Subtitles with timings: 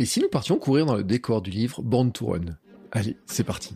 [0.00, 2.56] Et si nous partions courir dans le décor du livre Born to Run?
[2.92, 3.74] Allez, c'est parti.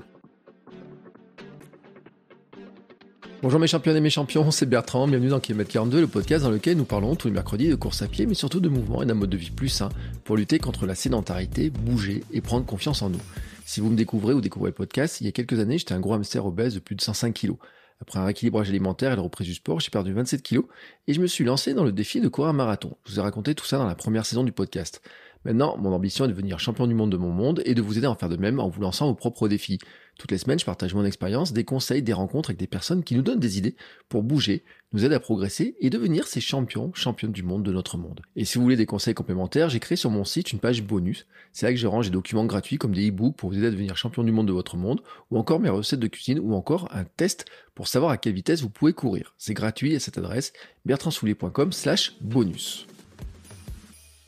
[3.43, 6.53] Bonjour mes champions et mes champions, c'est Bertrand, bienvenue dans Kilomètre 42, le podcast dans
[6.53, 9.07] lequel nous parlons tous les mercredis de course à pied, mais surtout de mouvement et
[9.07, 9.89] d'un mode de vie plus sain
[10.23, 13.23] pour lutter contre la sédentarité, bouger et prendre confiance en nous.
[13.67, 15.99] Si vous me découvrez ou découvrez le podcast, il y a quelques années, j'étais un
[15.99, 17.55] gros hamster obèse de plus de 105 kg.
[18.01, 20.63] Après un rééquilibrage alimentaire et la reprise du sport, j'ai perdu 27 kg
[21.09, 22.97] et je me suis lancé dans le défi de courir un marathon.
[23.07, 25.03] Je vous ai raconté tout ça dans la première saison du podcast.
[25.45, 27.99] Maintenant, mon ambition est de devenir champion du monde de mon monde et de vous
[27.99, 29.79] aider à en faire de même en vous lançant vos propres défis.
[30.19, 33.17] Toutes les semaines, je partage mon expérience, des conseils, des rencontres avec des personnes qui
[33.17, 33.75] nous donnent des idées
[34.09, 37.97] pour bouger, nous aident à progresser et devenir ces champions, championnes du monde de notre
[37.97, 38.21] monde.
[38.37, 41.27] Et si vous voulez des conseils complémentaires, j'ai créé sur mon site une page bonus.
[41.53, 43.71] C'est là que je range des documents gratuits comme des e-books pour vous aider à
[43.71, 46.89] devenir champion du monde de votre monde, ou encore mes recettes de cuisine, ou encore
[46.93, 49.35] un test pour savoir à quelle vitesse vous pouvez courir.
[49.39, 50.53] C'est gratuit à cette adresse
[50.85, 52.87] bertrandsoulier.com slash bonus.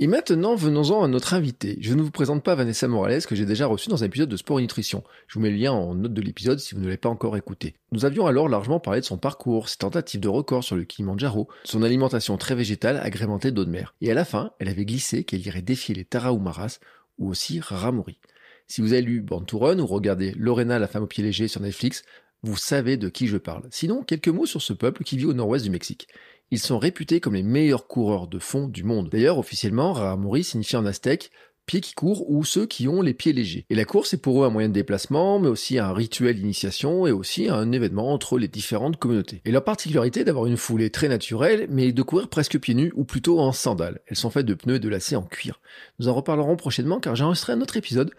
[0.00, 1.78] Et maintenant, venons-en à notre invité.
[1.80, 4.36] Je ne vous présente pas Vanessa Morales que j'ai déjà reçue dans un épisode de
[4.36, 5.04] Sport et Nutrition.
[5.28, 7.36] Je vous mets le lien en note de l'épisode si vous ne l'avez pas encore
[7.36, 7.76] écouté.
[7.92, 11.48] Nous avions alors largement parlé de son parcours, ses tentatives de record sur le Kilimanjaro,
[11.62, 13.94] son alimentation très végétale agrémentée d'eau de mer.
[14.00, 16.80] Et à la fin, elle avait glissé qu'elle irait défier les Tarahumaras
[17.18, 18.18] ou aussi Raramuri.
[18.66, 19.46] Si vous avez lu Born
[19.80, 22.02] ou regardé Lorena la femme au pied léger sur Netflix,
[22.42, 23.62] vous savez de qui je parle.
[23.70, 26.08] Sinon, quelques mots sur ce peuple qui vit au nord-ouest du Mexique.
[26.54, 29.08] Ils sont réputés comme les meilleurs coureurs de fond du monde.
[29.08, 31.32] D'ailleurs, officiellement, Raramuri signifie en aztèque
[31.66, 33.66] pieds qui courent ou ceux qui ont les pieds légers.
[33.70, 37.08] Et la course est pour eux un moyen de déplacement, mais aussi un rituel d'initiation
[37.08, 39.42] et aussi un événement entre les différentes communautés.
[39.44, 42.92] Et leur particularité est d'avoir une foulée très naturelle, mais de courir presque pieds nus
[42.94, 44.00] ou plutôt en sandales.
[44.06, 45.60] Elles sont faites de pneus et de lacets en cuir.
[45.98, 48.12] Nous en reparlerons prochainement car j'ai enregistré un autre épisode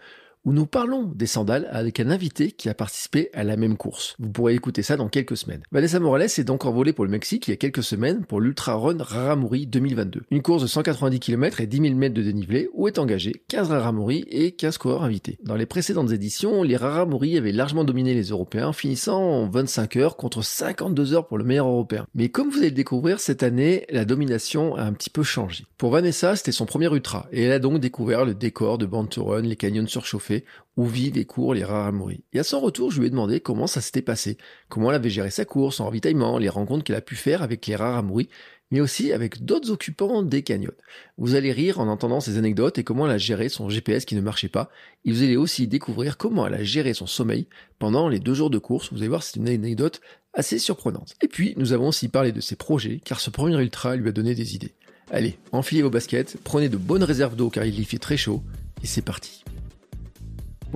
[0.46, 4.14] où nous parlons des sandales avec un invité qui a participé à la même course.
[4.20, 5.62] Vous pourrez écouter ça dans quelques semaines.
[5.72, 8.76] Vanessa Morales est donc envolée pour le Mexique il y a quelques semaines pour l'Ultra
[8.76, 10.22] Run Raramuri 2022.
[10.30, 13.70] Une course de 190 km et 10 000 mètres de dénivelé où est engagé 15
[13.70, 15.38] Raramuri et 15 coureurs invités.
[15.42, 20.16] Dans les précédentes éditions, les Raramuri avaient largement dominé les Européens, finissant en 25 heures
[20.16, 22.06] contre 52 heures pour le meilleur Européen.
[22.14, 25.64] Mais comme vous allez le découvrir, cette année, la domination a un petit peu changé.
[25.76, 29.42] Pour Vanessa, c'était son premier ultra, et elle a donc découvert le décor de Run,
[29.42, 30.35] les canyons surchauffés,
[30.76, 32.24] où vivent et courent les Raramuri.
[32.32, 34.36] Et à son retour, je lui ai demandé comment ça s'était passé,
[34.68, 37.66] comment elle avait géré sa course, son ravitaillement, les rencontres qu'elle a pu faire avec
[37.66, 38.28] les Raramuri,
[38.70, 40.72] mais aussi avec d'autres occupants des canyons.
[41.18, 44.16] Vous allez rire en entendant ces anecdotes et comment elle a géré son GPS qui
[44.16, 44.70] ne marchait pas.
[45.04, 47.46] Et vous allez aussi découvrir comment elle a géré son sommeil
[47.78, 48.92] pendant les deux jours de course.
[48.92, 50.00] Vous allez voir, c'est une anecdote
[50.34, 51.14] assez surprenante.
[51.22, 54.12] Et puis, nous avons aussi parlé de ses projets, car ce premier ultra lui a
[54.12, 54.74] donné des idées.
[55.10, 58.42] Allez, enfilez vos baskets, prenez de bonnes réserves d'eau car il y fait très chaud,
[58.82, 59.44] et c'est parti.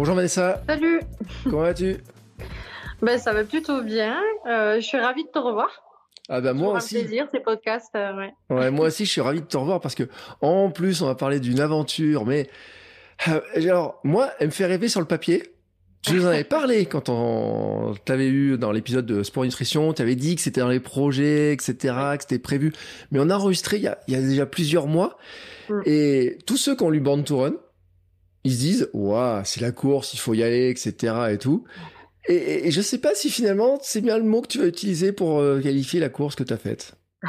[0.00, 1.02] Bonjour Vanessa, Salut
[1.44, 1.98] comment vas-tu?
[3.02, 4.18] Ben, Ça va plutôt bien.
[4.48, 5.68] Euh, je suis ravie de te revoir.
[6.30, 6.94] Ah bah moi Toujours un aussi.
[7.00, 7.94] plaisir, ces podcasts.
[7.94, 8.32] euh, ouais.
[8.48, 10.04] Ouais, moi aussi, je suis ravi de te revoir parce que
[10.40, 12.24] en plus, on va parler d'une aventure.
[12.24, 12.48] Mais
[13.28, 15.42] euh, alors, moi, elle me fait rêver sur le papier.
[16.08, 19.92] Je vous en avais parlé quand on t'avait eu dans l'épisode de Sport Nutrition.
[19.92, 21.74] Tu avais dit que c'était dans les projets, etc.,
[22.16, 22.72] que c'était prévu.
[23.10, 25.18] Mais on a enregistré il y a, il y a déjà plusieurs mois.
[25.68, 25.82] Mm.
[25.84, 27.52] Et tous ceux qui ont lu Born to Run,
[28.44, 31.14] ils se disent, waouh, c'est la course, il faut y aller, etc.
[31.30, 31.64] et tout.
[32.28, 35.40] Et, je sais pas si finalement c'est bien le mot que tu vas utiliser pour
[35.40, 36.94] euh, qualifier la course que tu as faite.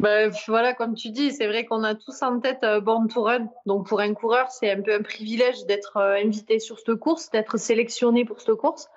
[0.00, 3.22] Ben, voilà, comme tu dis, c'est vrai qu'on a tous en tête euh, Born to
[3.22, 3.48] Run.
[3.66, 7.30] Donc pour un coureur, c'est un peu un privilège d'être euh, invité sur cette course,
[7.30, 8.88] d'être sélectionné pour cette course.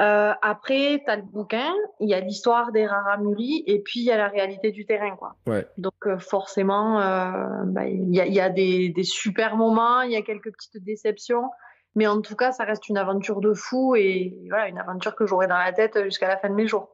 [0.00, 1.70] Euh, après, tu as le bouquin,
[2.00, 5.16] il y a l'histoire des Raramuri et puis il y a la réalité du terrain.
[5.16, 5.36] Quoi.
[5.46, 5.66] Ouais.
[5.76, 7.32] Donc euh, forcément, euh,
[7.66, 10.50] ben, il y a, il y a des, des super moments, il y a quelques
[10.50, 11.50] petites déceptions.
[11.94, 15.26] Mais en tout cas, ça reste une aventure de fou et voilà, une aventure que
[15.26, 16.88] j'aurai dans la tête jusqu'à la fin de mes jours.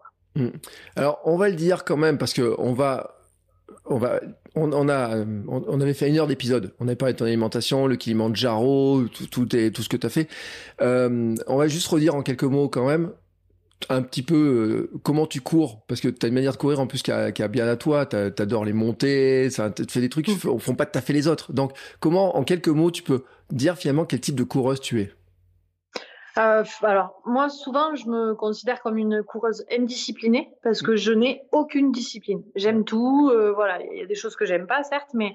[0.97, 3.18] Alors, on va le dire quand même parce que on va,
[3.87, 4.21] on va,
[4.55, 6.73] on, on a, on, on avait fait une heure d'épisode.
[6.81, 10.07] On avait parlé de ton alimentation, le Kilimanjaro, tout, tout, est, tout ce que tu
[10.07, 10.29] as fait.
[10.81, 13.11] Euh, on va juste redire en quelques mots quand même
[13.91, 14.35] un petit peu
[14.93, 17.13] euh, comment tu cours parce que tu as une manière de courir en plus qui
[17.13, 18.07] a, qui a bien à toi.
[18.07, 21.03] T'a- T'adores les montées, ça, tu fais des trucs qui f- font pas tout à
[21.03, 21.53] fait les autres.
[21.53, 23.23] Donc, comment en quelques mots tu peux
[23.53, 25.13] dire finalement quel type de coureuse tu es?
[26.39, 31.43] Euh, alors, moi, souvent, je me considère comme une coureuse indisciplinée parce que je n'ai
[31.51, 32.45] aucune discipline.
[32.55, 33.31] J'aime tout.
[33.33, 35.35] Euh, voilà, il y a des choses que j'aime pas, certes, mais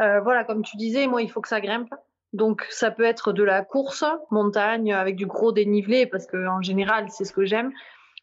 [0.00, 1.92] euh, voilà, comme tu disais, moi, il faut que ça grimpe.
[2.32, 6.62] Donc, ça peut être de la course, montagne, avec du gros dénivelé, parce que en
[6.62, 7.72] général, c'est ce que j'aime.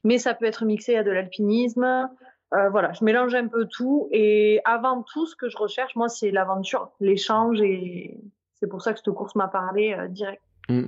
[0.06, 2.10] Mais ça peut être mixé à de l'alpinisme.
[2.52, 4.08] voilà, je mélange un peu tout.
[4.12, 7.62] Et avant tout, ce que je recherche, moi, c'est l'aventure, l'échange.
[7.62, 8.18] Et
[8.56, 10.42] c'est pour ça que cette course m'a parlé direct.
[10.70, 10.84] Mmh.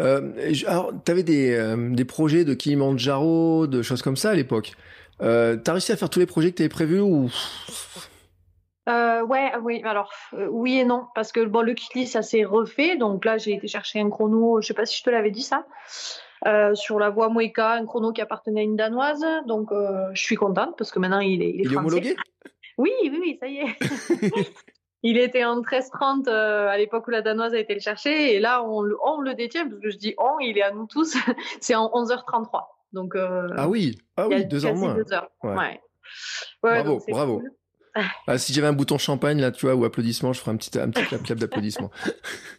[0.00, 4.34] Euh, alors, tu avais des, euh, des, projets de Kilimanjaro, de choses comme ça à
[4.34, 4.72] l'époque.
[5.22, 7.28] Euh, tu as réussi à faire tous les projets que tu avais prévus ou
[8.88, 10.10] euh, ouais, oui, alors
[10.50, 13.68] oui et non, parce que bon, le Kili, ça s'est refait, donc là j'ai été
[13.68, 15.66] chercher un chrono, je sais pas si je te l'avais dit ça,
[16.72, 19.68] sur la voie Moeka, un chrono qui appartenait à une danoise, donc
[20.14, 22.16] je suis contente parce que maintenant il est, il est, il est homologué?
[22.78, 23.76] Oui, oui, oui, ça y est.
[25.02, 28.34] Il était en 13-30 euh, à l'époque où la Danoise a été le chercher.
[28.34, 30.72] Et là, on le, on le détient, parce que je dis on, il est à
[30.72, 31.16] nous tous.
[31.60, 32.62] c'est en 11h33.
[32.92, 34.94] Donc, euh, ah oui, ah oui deux heures moins.
[34.94, 35.28] Deux heures.
[35.42, 35.54] Ouais.
[35.54, 35.80] Ouais.
[36.62, 37.42] bravo, bravo.
[38.28, 40.78] Ah, si j'avais un bouton champagne, là, tu vois, ou applaudissement, je ferais un petit,
[40.78, 41.90] un petit clap, d'applaudissement.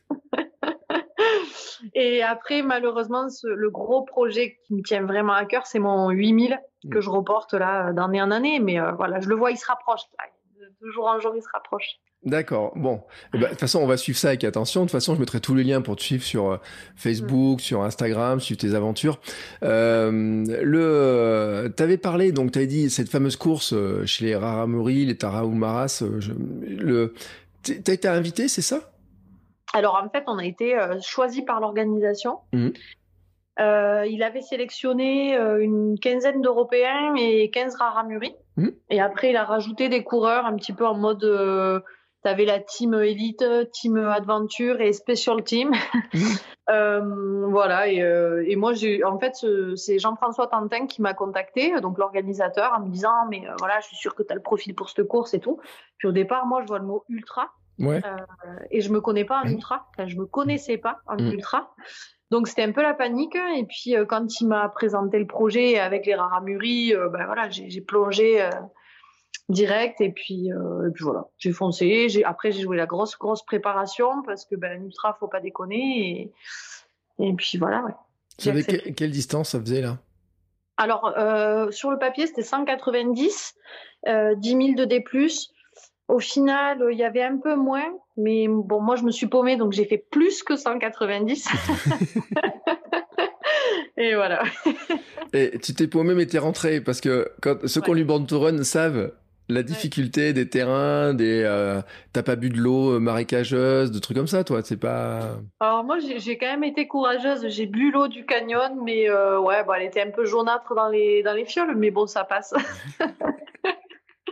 [1.94, 6.60] Et après, malheureusement, le gros projet qui me tient vraiment à cœur, c'est mon 8000
[6.92, 7.02] que mm.
[7.02, 8.60] je reporte là d'année en année.
[8.60, 10.02] Mais euh, voilà, je le vois, il se rapproche.
[10.82, 12.00] De jour en jour, il se rapproche.
[12.24, 12.74] D'accord.
[12.76, 13.02] Bon,
[13.34, 14.82] eh ben, de toute façon, on va suivre ça avec attention.
[14.82, 16.58] De toute façon, je mettrai tous les liens pour te suivre sur euh,
[16.98, 19.20] Facebook, sur Instagram, suivre tes aventures.
[19.64, 25.16] Euh, le, t'avais parlé, donc t'avais dit cette fameuse course euh, chez les Raramuri, les
[25.16, 26.02] Tarahoumaras.
[26.02, 26.20] Euh,
[26.68, 27.14] le,
[27.64, 28.92] t'as été invité, c'est ça?
[29.74, 32.40] Alors en fait, on a été choisi par l'organisation.
[32.54, 32.70] Mmh.
[33.60, 38.34] il avait sélectionné une quinzaine d'Européens et 15 Raramuri.
[38.60, 38.70] Mmh.
[38.90, 41.24] Et après, il a rajouté des coureurs un petit peu en mode
[42.24, 45.72] tu avais la team élite, team adventure et special team.
[46.70, 49.34] euh, voilà, et, euh, et moi, j'ai, en fait,
[49.76, 53.88] c'est Jean-François Tantin qui m'a contacté, donc l'organisateur, en me disant, mais euh, voilà, je
[53.88, 55.60] suis sûr que tu as le profil pour cette course et tout.
[55.98, 57.52] Puis au départ, moi, je vois le mot ultra.
[57.80, 58.02] Ouais.
[58.06, 58.18] Euh,
[58.72, 59.88] et je me connais pas en ultra.
[59.92, 61.32] Enfin, je me connaissais pas en mmh.
[61.32, 61.74] ultra.
[62.32, 63.36] Donc c'était un peu la panique.
[63.36, 68.48] Et puis quand il m'a présenté le projet avec les Raramuri, ben voilà, j'ai plongé
[69.50, 70.00] direct.
[70.02, 72.08] Et puis, euh, et puis voilà j'ai foncé.
[72.24, 76.32] Après j'ai joué la grosse grosse préparation parce que ben ultra faut pas déconner.
[77.20, 78.94] Et, et puis voilà ouais.
[78.94, 79.98] Quelle distance ça faisait là?
[80.78, 83.56] Alors euh, sur le papier c'était 190
[84.08, 85.04] euh, 10 000 de D+.
[86.10, 87.86] Au final, il y avait un peu moins,
[88.18, 91.48] mais bon, moi je me suis paumée, donc j'ai fait plus que 190.
[93.98, 94.42] et voilà.
[95.34, 98.40] et tu t'es paumée, mais t'es rentrée, parce que quand ceux qu'on lui bande to
[98.40, 99.12] run savent
[99.50, 104.18] la difficulté des terrains, des euh, t'as pas bu de l'eau euh, marécageuse, de trucs
[104.18, 105.38] comme ça, toi, c'est pas.
[105.60, 107.48] Alors moi, j'ai quand même été courageuse.
[107.50, 110.88] J'ai bu l'eau du canyon, mais euh, ouais, bon, elle était un peu jaunâtre dans
[110.88, 112.54] les dans les fioles, mais bon, ça passe.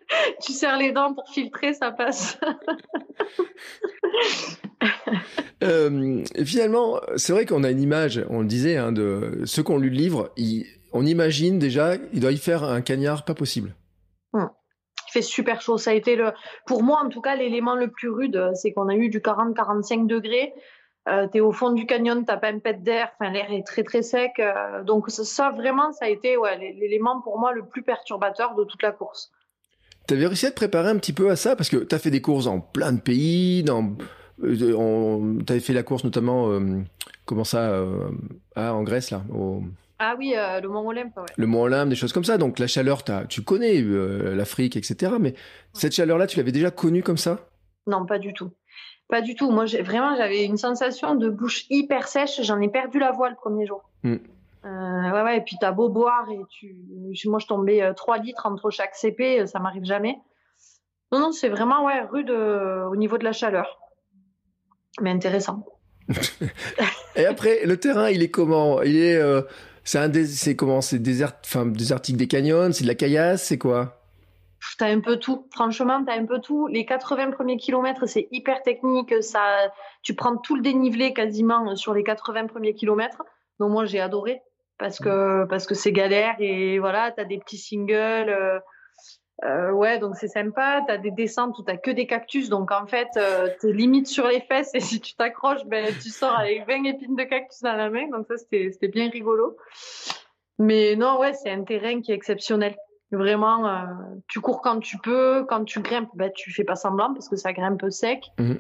[0.45, 2.39] tu serres les dents pour filtrer, ça passe.
[5.63, 9.77] euh, finalement, c'est vrai qu'on a une image, on le disait, hein, de ce qu'on
[9.77, 10.33] lui livre.
[10.93, 13.75] on imagine déjà, il doit y faire un cagnard pas possible.
[14.33, 14.49] Hum
[15.17, 15.77] fait super chaud.
[15.77, 16.31] Ça a été le,
[16.65, 20.07] pour moi en tout cas l'élément le plus rude, c'est qu'on a eu du 40-45
[20.07, 20.53] degrés.
[21.07, 23.65] Euh, tu es au fond du canyon, t'as pas un pet d'air, enfin l'air est
[23.65, 24.39] très très sec.
[24.39, 28.63] Euh, donc ça, vraiment ça a été ouais, l'élément pour moi le plus perturbateur de
[28.63, 29.31] toute la course.
[30.07, 31.55] T'avais réussi à te préparer un petit peu à ça?
[31.55, 33.95] Parce que t'as fait des courses en plein de pays, dans
[34.43, 36.79] euh, t'avais fait la course notamment euh,
[37.25, 37.83] comment ça
[38.55, 39.63] ah, en Grèce là au
[39.99, 41.17] ah oui, euh, le Mont Olympe.
[41.17, 41.23] Ouais.
[41.35, 42.37] Le Mont Olympe, des choses comme ça.
[42.37, 45.13] Donc la chaleur, as, tu connais euh, l'Afrique, etc.
[45.19, 45.33] Mais
[45.73, 47.39] cette chaleur-là, tu l'avais déjà connue comme ça?
[47.87, 48.51] Non, pas du tout.
[49.09, 49.49] Pas du tout.
[49.49, 52.41] Moi, vraiment, j'avais une sensation de bouche hyper sèche.
[52.43, 53.89] J'en ai perdu la voix le premier jour.
[54.03, 54.17] Mm.
[54.65, 55.37] Euh, ouais, ouais.
[55.37, 56.75] Et puis t'as beau boire et tu,
[57.25, 60.17] moi, je tombais 3 litres entre chaque CP, ça m'arrive jamais.
[61.11, 63.79] Non, non, c'est vraiment ouais rude au niveau de la chaleur.
[65.01, 65.65] Mais intéressant.
[67.15, 68.81] et après, le terrain, il est comment?
[68.81, 69.21] Il est
[69.87, 70.81] c'est un c'est comment?
[70.81, 73.97] C'est désert, enfin désertique des canyons, c'est de la caillasse, c'est quoi?
[74.77, 75.47] T'as un peu tout.
[75.51, 76.67] Franchement, t'as un peu tout.
[76.67, 79.13] Les 80 premiers kilomètres, c'est hyper technique.
[79.23, 79.71] Ça,
[80.01, 83.23] tu prends tout le dénivelé quasiment sur les 80 premiers kilomètres.
[83.59, 84.41] Donc moi, j'ai adoré
[84.77, 88.29] parce que parce que c'est galère et voilà, t'as des petits singles.
[88.29, 88.59] Euh,
[89.45, 90.83] euh, ouais, donc c'est sympa.
[90.87, 94.27] T'as des descentes où t'as que des cactus, donc en fait, euh, t'es limite sur
[94.27, 97.75] les fesses et si tu t'accroches, ben tu sors avec 20 épines de cactus dans
[97.75, 98.07] la main.
[98.09, 99.57] Donc ça, c'était c'était bien rigolo.
[100.59, 102.75] Mais non, ouais, c'est un terrain qui est exceptionnel.
[103.11, 103.85] Vraiment, euh,
[104.27, 107.35] tu cours quand tu peux, quand tu grimpes, ben tu fais pas semblant parce que
[107.35, 108.23] ça grimpe sec.
[108.39, 108.59] Mhm.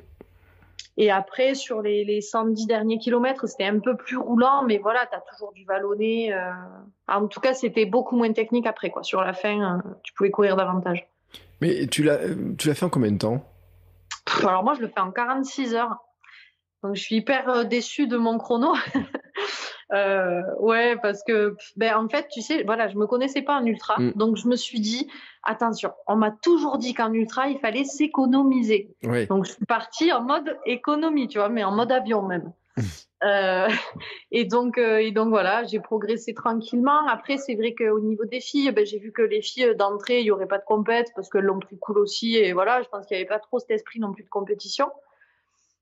[0.99, 5.05] Et après, sur les, les 110 derniers kilomètres, c'était un peu plus roulant, mais voilà,
[5.05, 6.33] tu as toujours du vallonné.
[6.33, 6.51] Euh.
[7.07, 8.89] En tout cas, c'était beaucoup moins technique après.
[8.89, 9.03] quoi.
[9.03, 11.07] Sur la fin, euh, tu pouvais courir davantage.
[11.61, 12.19] Mais tu l'as,
[12.57, 13.45] tu l'as fait en combien de temps?
[14.41, 15.97] Alors moi, je le fais en 46 heures.
[16.83, 18.73] Donc je suis hyper euh, déçue de mon chrono.
[19.93, 23.65] Euh, ouais, parce que ben en fait, tu sais, voilà, je me connaissais pas en
[23.65, 24.13] ultra, mm.
[24.15, 25.09] donc je me suis dit
[25.43, 28.95] attention, on m'a toujours dit qu'en ultra il fallait s'économiser.
[29.29, 32.51] Donc je suis partie en mode économie, tu vois, mais en mode avion même.
[33.23, 33.69] euh,
[34.31, 37.07] et donc euh, et donc voilà, j'ai progressé tranquillement.
[37.07, 40.25] Après, c'est vrai qu'au niveau des filles, ben, j'ai vu que les filles d'entrée, il
[40.25, 43.05] y aurait pas de compète parce qu'elles l'ont pris cool aussi, et voilà, je pense
[43.05, 44.91] qu'il y avait pas trop cet esprit non plus de compétition.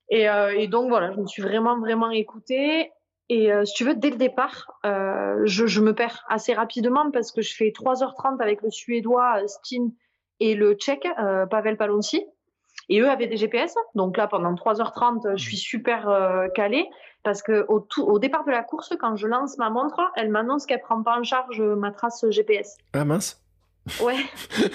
[0.08, 2.92] Et, euh, et, donc voilà, je me suis vraiment vraiment écoutée.
[3.28, 7.32] Et euh, si tu veux, dès le départ, euh, je, me perds assez rapidement parce
[7.32, 9.90] que je fais 3h30 avec le Suédois euh, Stin
[10.38, 12.24] et le Tchèque euh, Pavel Palonci.
[12.88, 13.74] Et eux avaient des GPS.
[13.96, 16.08] Donc là, pendant 3h30, je suis super
[16.54, 16.88] calée
[17.24, 20.66] parce que au, au départ de la course, quand je lance ma montre, elle m'annonce
[20.66, 22.76] qu'elle prend pas en charge ma trace GPS.
[22.92, 23.44] Ah mince.
[24.00, 24.16] Ouais.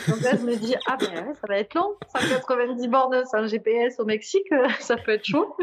[0.07, 1.95] Donc là, je me dis, ah ben ça va être long.
[2.15, 4.47] 190 bornes sans GPS au Mexique,
[4.79, 5.55] ça peut être chaud.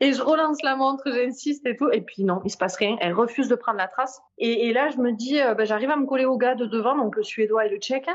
[0.00, 1.90] Et je relance la montre, j'insiste et tout.
[1.90, 2.96] Et puis non, il se passe rien.
[3.00, 4.20] Elle refuse de prendre la trace.
[4.38, 6.66] Et, et là, je me dis, euh, ben, j'arrive à me coller au gars de
[6.66, 8.08] devant, donc le suédois et le tchèque.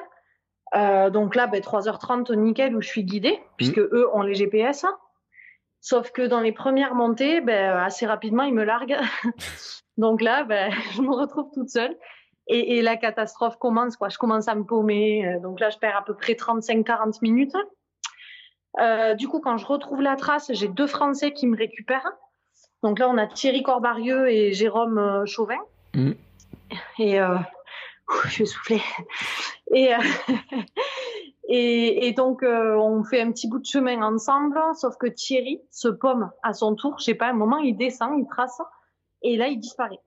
[0.76, 3.90] Euh, donc là, ben, 3h30 nickel où je suis guidée, puisque mmh.
[3.94, 4.86] eux ont les GPS.
[5.82, 9.00] Sauf que dans les premières montées, ben, assez rapidement, ils me larguent.
[9.98, 11.98] donc là, ben, je me retrouve toute seule.
[12.52, 14.10] Et, et, la catastrophe commence, quoi.
[14.10, 15.26] Je commence à me paumer.
[15.26, 17.56] Euh, donc là, je perds à peu près 35-40 minutes.
[18.80, 22.12] Euh, du coup, quand je retrouve la trace, j'ai deux Français qui me récupèrent.
[22.84, 25.60] Donc là, on a Thierry Corbarieux et Jérôme euh, Chauvin.
[25.94, 26.12] Mmh.
[27.00, 27.38] Et euh,
[28.26, 28.82] je suis soufflée.
[29.74, 29.98] Et, euh,
[31.50, 35.88] et, et, donc, on fait un petit bout de chemin ensemble, sauf que Thierry se
[35.88, 36.96] paume à son tour.
[37.00, 38.62] Je sais pas, à un moment, il descend, il trace,
[39.22, 40.00] et là, il disparaît.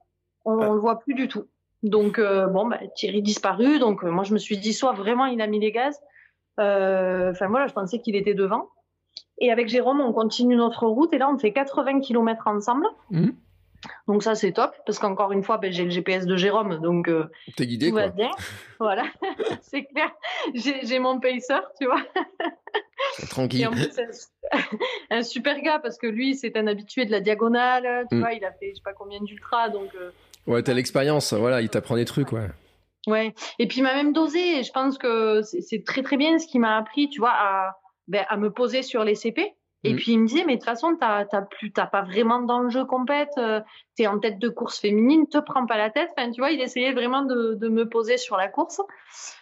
[0.45, 1.45] On, ne le voit plus du tout.
[1.83, 3.79] Donc, bon, bah, Thierry disparu.
[3.79, 6.01] Donc, moi, je me suis dit, soit vraiment, il a mis les gaz,
[6.61, 8.69] euh, enfin voilà, je pensais qu'il était devant.
[9.39, 12.87] Et avec Jérôme, on continue notre route et là, on fait 80 km ensemble.
[13.11, 13.31] Mmh.
[14.07, 17.09] Donc ça, c'est top parce qu'encore une fois, ben, j'ai le GPS de Jérôme, donc
[17.09, 17.25] euh,
[17.57, 18.31] T'es guidé, tout va bien.
[18.79, 19.05] voilà,
[19.63, 20.13] c'est clair.
[20.55, 22.01] J'ai mon pacer, tu vois.
[23.31, 23.69] Tranquille.
[25.11, 28.21] un, super gars parce que lui, c'est un habitué de la diagonale, tu mmh.
[28.21, 29.91] vois, il a fait je sais pas combien d'ultra, donc.
[30.47, 32.49] Ouais, t'as l'expérience, voilà, il t'apprend des trucs, ouais.
[33.07, 33.35] Ouais.
[33.59, 34.63] Et puis il m'a même dosé.
[34.63, 37.77] je pense que c'est très très bien ce qui m'a appris, tu vois, à,
[38.09, 39.55] ben, à me poser sur les CP.
[39.85, 39.97] Et mm.
[39.97, 43.33] puis il me disait, mais de toute façon, t'as plus, t'as pas vraiment d'enjeu compète.
[43.39, 43.61] Euh,
[43.97, 46.09] t'es en tête de course féminine, te prends pas la tête.
[46.17, 48.81] Enfin, tu vois, il essayait vraiment de, de me poser sur la course.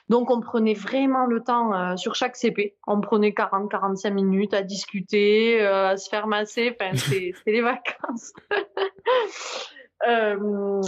[0.08, 2.74] Donc on prenait vraiment le temps euh, sur chaque CP.
[2.86, 6.74] On prenait 40-45 minutes à discuter, euh, à se faire masser.
[6.80, 8.32] Enfin, c'est les vacances.
[10.08, 10.80] euh,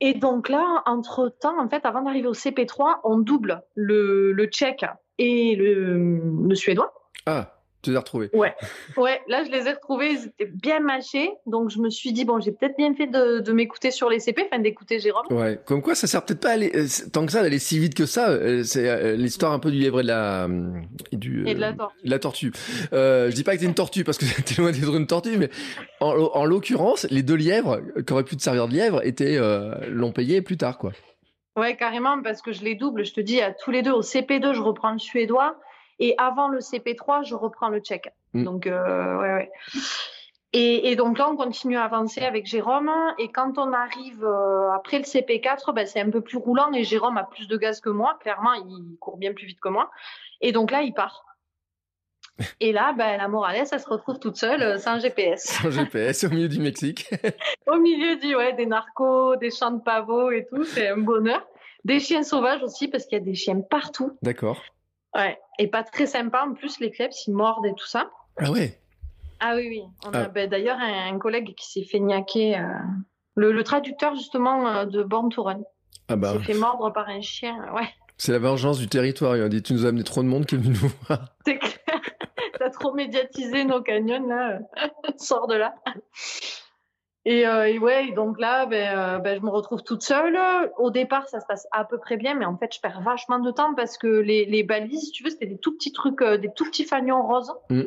[0.00, 4.46] et donc là, entre temps, en fait, avant d'arriver au CP3, on double le, le
[4.46, 4.84] tchèque
[5.18, 6.92] et le, le suédois.
[7.26, 7.55] Ah.
[7.82, 8.30] Tu les as retrouvés.
[8.32, 8.54] Ouais.
[8.96, 10.10] ouais, là, je les ai retrouvés.
[10.12, 11.30] Ils étaient bien mâchés.
[11.46, 14.18] Donc, je me suis dit, bon, j'ai peut-être bien fait de, de m'écouter sur les
[14.18, 15.24] CP, enfin, d'écouter Jérôme.
[15.30, 15.60] Ouais.
[15.64, 17.94] Comme quoi, ça sert peut-être pas à aller, euh, tant que ça d'aller si vite
[17.94, 18.30] que ça.
[18.30, 20.48] Euh, c'est euh, l'histoire un peu du lièvre et de la,
[21.12, 21.98] du, et de la tortue.
[22.04, 22.52] la tortue.
[22.92, 25.36] Euh, je dis pas que t'es une tortue parce que t'es loin d'être une tortue,
[25.36, 25.50] mais
[26.00, 29.38] en, en l'occurrence, les deux lièvres, qui auraient pu te servir de lièvre, étaient,
[29.88, 30.92] l'ont payé plus tard, quoi.
[31.56, 33.04] Ouais, carrément, parce que je les double.
[33.06, 35.56] Je te dis, à tous les deux, au CP2, je reprends le suédois.
[35.98, 38.12] Et avant le CP3, je reprends le tchèque.
[38.34, 38.44] Mm.
[38.44, 39.50] Donc, euh, ouais, ouais.
[40.52, 42.90] Et, et, donc là, on continue à avancer avec Jérôme.
[43.18, 46.84] Et quand on arrive euh, après le CP4, ben, c'est un peu plus roulant et
[46.84, 48.16] Jérôme a plus de gaz que moi.
[48.20, 49.90] Clairement, il court bien plus vite que moi.
[50.40, 51.24] Et donc là, il part.
[52.60, 55.44] Et là, ben, la Morales, elle se retrouve toute seule, euh, sans GPS.
[55.62, 57.10] Sans GPS, au milieu du Mexique.
[57.66, 61.46] au milieu du, ouais, des narcos, des champs de pavots et tout, c'est un bonheur.
[61.84, 64.16] Des chiens sauvages aussi, parce qu'il y a des chiens partout.
[64.22, 64.62] D'accord.
[65.16, 68.10] Ouais, et pas très sympa en plus, les clubs, ils mordent et tout ça.
[68.36, 68.78] Ah ouais
[69.40, 69.82] Ah oui, oui.
[70.06, 70.28] On a ah.
[70.28, 72.68] ben, d'ailleurs un, collègue qui s'est fait niaquer, euh,
[73.34, 75.62] le, traducteur justement euh, de Born to Run.
[76.08, 76.34] Ah bah.
[76.34, 77.88] s'est fait mordre par un chien, ouais.
[78.18, 79.36] C'est la vengeance du territoire.
[79.36, 81.20] Il a dit Tu nous as amené trop de monde qui est venu nous voir.
[81.46, 82.00] C'est clair.
[82.58, 84.58] T'as trop médiatisé nos canyons, là.
[85.18, 85.74] Sors de là.
[87.26, 90.38] Et, euh, et, ouais, donc là, ben, euh, ben, je me retrouve toute seule.
[90.78, 93.40] Au départ, ça se passe à peu près bien, mais en fait, je perds vachement
[93.40, 96.38] de temps parce que les, les balises, tu veux, c'était des tout petits trucs, euh,
[96.38, 97.52] des tout petits fanions roses.
[97.68, 97.80] Mm.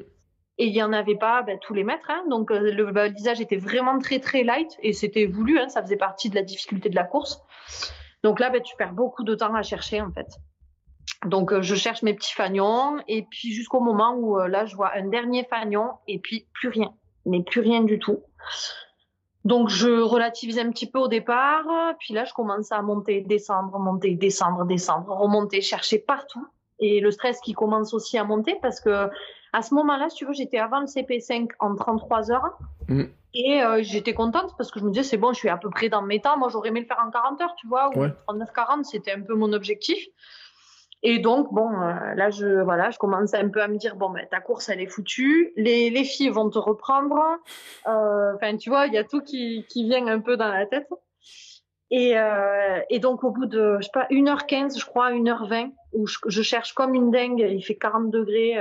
[0.57, 2.09] Et il y en avait pas ben, tous les mètres.
[2.09, 5.57] Hein, donc euh, le balisage était vraiment très très light et c'était voulu.
[5.57, 7.41] Hein, ça faisait partie de la difficulté de la course.
[8.23, 10.27] Donc là, ben, tu perds beaucoup de temps à chercher en fait.
[11.25, 15.07] Donc je cherche mes petits fanions et puis jusqu'au moment où là, je vois un
[15.07, 16.93] dernier fanion et puis plus rien
[17.25, 18.19] mais plus rien du tout.
[19.45, 21.65] Donc je relativise un petit peu au départ,
[21.99, 26.45] puis là je commence à monter, descendre, monter, descendre, descendre, remonter, chercher partout.
[26.79, 29.09] Et le stress qui commence aussi à monter parce que
[29.51, 32.57] à ce moment-là, si tu veux, j'étais avant le CP5 en 33 heures.
[32.87, 33.03] Mm.
[33.33, 35.69] Et euh, j'étais contente parce que je me disais, c'est bon, je suis à peu
[35.69, 36.37] près dans mes temps.
[36.37, 39.35] Moi, j'aurais aimé le faire en 40 heures, tu vois, ou 39-40, c'était un peu
[39.35, 39.99] mon objectif.
[41.01, 44.09] Et donc, bon, euh, là, je, voilà, je commence un peu à me dire, bon,
[44.09, 45.53] ben, ta course, elle est foutue.
[45.55, 47.17] Les, les filles vont te reprendre.
[47.87, 50.65] Euh, enfin, tu vois, il y a tout qui, qui vient un peu dans la
[50.65, 50.89] tête.
[51.91, 56.05] Et, euh, et donc, au bout de, je sais pas, 1h15, je crois, 1h20, où
[56.05, 58.57] je, je cherche comme une dingue, il fait 40 degrés,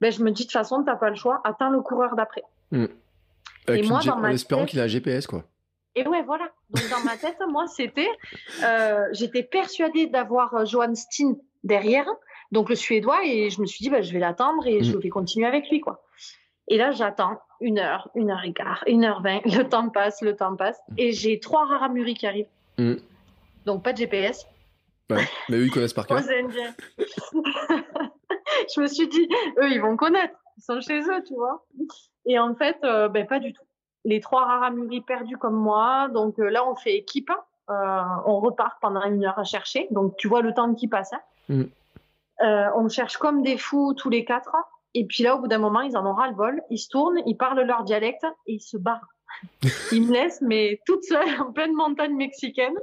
[0.00, 2.44] ben, je me dis, de toute façon, t'as pas le choix, attends le coureur d'après.
[2.70, 2.86] Hmm.
[3.68, 5.42] et moi, dans en espérant qu'il a un GPS, quoi.
[5.96, 6.50] Et ouais, voilà.
[6.70, 8.08] Donc, dans ma tête, moi, c'était,
[9.12, 12.06] j'étais persuadée d'avoir Johan Steen derrière,
[12.52, 15.00] donc le Suédois, et je me suis dit, bah, je vais l'attendre et je mm.
[15.00, 16.02] vais continuer avec lui, quoi.
[16.68, 19.40] Et là, j'attends une heure, une heure et quart, une heure vingt.
[19.44, 20.78] Le temps passe, le temps passe.
[20.90, 20.94] Mm.
[20.98, 22.48] Et j'ai trois Raramuri qui arrivent.
[22.78, 22.94] Mm.
[23.66, 24.46] Donc, pas de GPS.
[25.10, 26.18] Ouais, mais eux, ils connaissent par cœur.
[28.74, 30.34] je me suis dit, eux, ils vont connaître.
[30.58, 31.64] Ils sont chez eux, tu vois.
[32.24, 33.62] Et en fait, euh, ben, pas du tout.
[34.04, 36.08] Les trois Raramuri perdus comme moi.
[36.12, 37.30] Donc euh, là, on fait équipe.
[37.68, 39.88] Euh, on repart pendant une heure à chercher.
[39.90, 41.12] Donc, tu vois le temps qui passe.
[41.12, 41.20] Hein.
[41.48, 41.64] Mm.
[42.42, 44.54] Euh, on cherche comme des fous tous les quatre.
[44.94, 46.62] Et puis là, au bout d'un moment, ils en ont ras le bol.
[46.70, 49.08] Ils se tournent, ils parlent leur dialecte et ils se barrent.
[49.92, 52.74] ils me laissent, mais toute seule en pleine montagne mexicaine.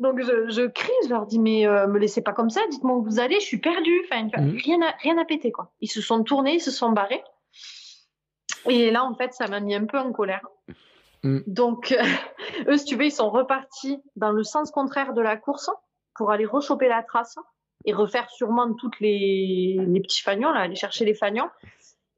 [0.00, 3.04] Donc je, crie, je leur dis mais euh, me laissez pas comme ça, dites-moi où
[3.04, 4.02] vous allez, je suis perdue.
[4.10, 4.56] Enfin, mm.
[4.56, 5.72] rien à rien à péter quoi.
[5.80, 7.22] Ils se sont tournés, ils se sont barrés.
[8.66, 10.46] Et là en fait, ça m'a mis un peu en colère.
[11.22, 11.40] Mm.
[11.46, 11.94] Donc
[12.66, 15.70] eux, si tu veux, ils sont repartis dans le sens contraire de la course
[16.16, 17.36] pour aller rechoper la trace
[17.84, 21.48] et refaire sûrement toutes les, les petits fagnons, là, aller chercher les fagnons.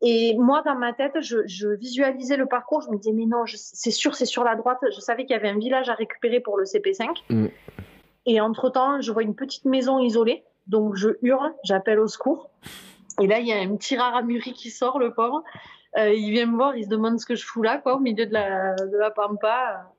[0.04, 2.81] Et moi, dans ma tête, je, je visualisais le parcours.
[2.81, 4.78] Je me disais, mais non, c'est sûr, c'est sur la droite.
[4.92, 7.23] Je savais qu'il y avait un village à récupérer pour le CP5.
[7.31, 7.47] Mm.
[8.26, 10.42] Et entre-temps, je vois une petite maison isolée.
[10.66, 12.50] Donc, je hurle, j'appelle au secours.
[13.21, 15.45] Et là, il y a un petit raramuri qui sort, le pauvre.
[15.99, 18.00] Euh, il vient me voir, il se demande ce que je fous là, quoi, au
[18.00, 19.93] milieu de la, de la pampa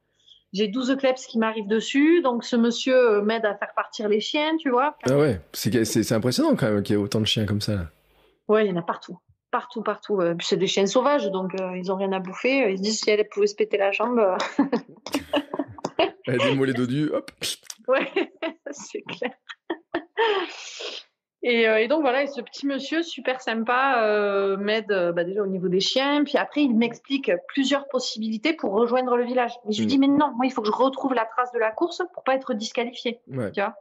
[0.53, 4.55] j'ai 12 kleps qui m'arrivent dessus, donc ce monsieur m'aide à faire partir les chiens,
[4.57, 4.95] tu vois.
[5.09, 7.75] Ah ouais, c'est impressionnant quand même qu'il y ait autant de chiens comme ça.
[7.75, 7.87] Là.
[8.47, 9.17] Ouais, il y en a partout.
[9.51, 10.19] Partout, partout.
[10.41, 12.71] C'est des chiens sauvages, donc euh, ils ont rien à bouffer.
[12.71, 14.19] Ils se disent si elle pouvait se péter la jambe.
[16.27, 17.31] elle a des dodus, hop.
[17.87, 18.11] Ouais,
[18.71, 19.31] c'est clair.
[21.45, 25.41] Euh, et, donc voilà, et ce petit monsieur super sympa euh, m'aide euh, bah, déjà
[25.41, 29.51] au niveau des chiens, puis après il m'explique plusieurs possibilités pour rejoindre le village.
[29.65, 30.01] Mais je lui dis mm.
[30.01, 32.35] mais non, moi il faut que je retrouve la trace de la course pour pas
[32.35, 33.19] être disqualifié.
[33.27, 33.75] Tu vois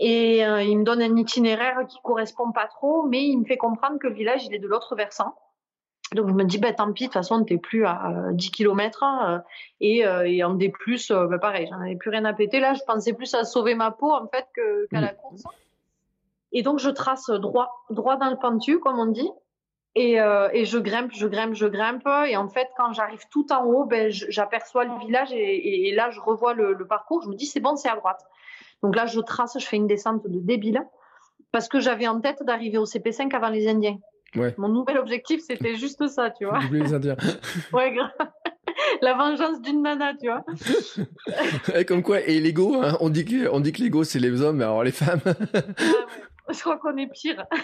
[0.00, 3.98] et il me donne un itinéraire qui correspond pas trop, mais il me fait comprendre
[3.98, 5.34] que le village il est de l'autre versant.
[6.14, 9.02] Donc je me dis bah tant pis, de toute façon t'es plus à 10 km
[9.02, 9.42] hein,
[9.80, 10.72] et, et en D+,
[11.10, 12.60] bah, pareil, j'en avais plus rien à péter.
[12.60, 15.16] Là je pensais plus à sauver ma peau en fait qu'à la mm.
[15.16, 15.42] course.
[16.52, 19.30] Et donc, je trace droit, droit dans le pentu, comme on dit.
[19.94, 22.08] Et, euh, et, je grimpe, je grimpe, je grimpe.
[22.26, 26.10] Et en fait, quand j'arrive tout en haut, ben, j'aperçois le village et, et, là,
[26.10, 27.22] je revois le, le, parcours.
[27.22, 28.20] Je me dis, c'est bon, c'est à droite.
[28.82, 30.82] Donc là, je trace, je fais une descente de débile
[31.52, 33.98] parce que j'avais en tête d'arriver au CP5 avant les Indiens.
[34.36, 34.54] Ouais.
[34.58, 36.60] Mon nouvel objectif, c'était juste ça, tu vois.
[36.70, 37.16] les Indiens.
[37.72, 38.10] ouais, grave.
[39.02, 40.44] La vengeance d'une nana, tu vois.
[41.74, 44.40] et comme quoi, et l'ego, hein, on dit que, on dit que l'ego, c'est les
[44.40, 45.20] hommes, mais alors les femmes.
[45.24, 46.27] ah, ouais.
[46.52, 47.44] Je crois qu'on est pire.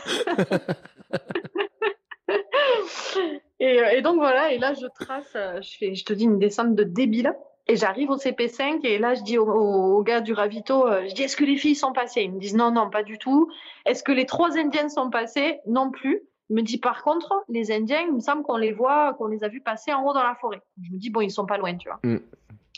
[3.63, 6.39] Euh, et, donc voilà, et là je trace, euh, je, fais, je te dis une
[6.39, 7.35] descente de débile.
[7.67, 11.23] Et j'arrive au CP5 et là je dis au, gars du ravito, euh, je dis
[11.23, 12.23] est-ce que les filles sont passées?
[12.23, 13.49] Ils me disent non, non, pas du tout.
[13.87, 16.21] Est-ce que les trois Indiennes sont passées Non plus.
[16.51, 19.45] Il me dit par contre, les Indiens, il me semble qu'on les voit, qu'on les
[19.45, 20.61] a vus passer en haut dans la forêt.
[20.83, 22.01] Je me dis bon, ils sont pas loin, tu vois.
[22.03, 22.19] Mm.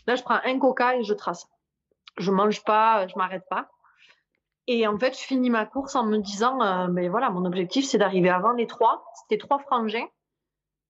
[0.07, 1.49] Là je prends un coca et je trace.
[2.19, 3.69] Je mange pas, je m'arrête pas.
[4.69, 7.85] Et en fait, je finis ma course en me disant, euh, ben voilà, mon objectif,
[7.85, 9.05] c'est d'arriver avant les trois.
[9.15, 10.07] C'était trois frangins.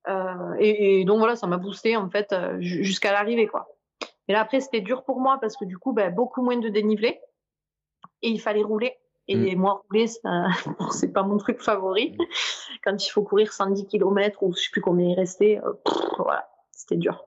[0.08, 3.68] Euh, et, donc voilà, ça m'a boosté en fait euh, jusqu'à l'arrivée, quoi.
[4.28, 6.68] Et là après, c'était dur pour moi parce que du coup, ben, beaucoup moins de
[6.68, 7.20] dénivelé
[8.22, 8.96] et il fallait rouler.
[9.28, 9.58] Et mm.
[9.58, 12.12] moi, rouler, c'est pas mon truc favori.
[12.12, 12.24] Mm.
[12.84, 15.72] Quand il faut courir 110 km ou je sais plus combien il restait, euh,
[16.18, 17.26] voilà, c'était dur.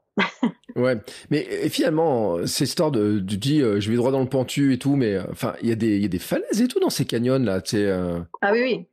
[0.75, 0.95] Ouais,
[1.29, 4.79] mais finalement, cette histoire de, tu dis, euh, je vais droit dans le pentu et
[4.79, 6.89] tout, mais euh, enfin, il y, a des, y a des falaises et tout dans
[6.89, 7.85] ces canyons là, tu sais.
[7.85, 8.19] Euh.
[8.41, 8.85] Ah oui, oui.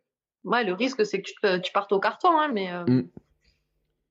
[0.44, 2.70] Ouais, le risque c'est que tu, tu, partes au carton, hein, mais.
[2.86, 3.08] Mm.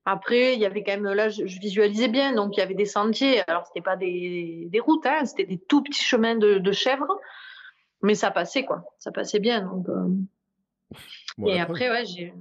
[0.08, 2.86] Après, il y avait quand même, là, je, visualisais bien, donc il y avait des
[2.86, 3.42] sentiers.
[3.48, 7.08] Alors, c'était pas des, des routes, hein, c'était des tout petits chemins de, de, chèvres,
[8.02, 8.84] mais ça passait, quoi.
[9.00, 9.88] Ça passait bien, donc.
[11.44, 12.32] et après, ouais, j'ai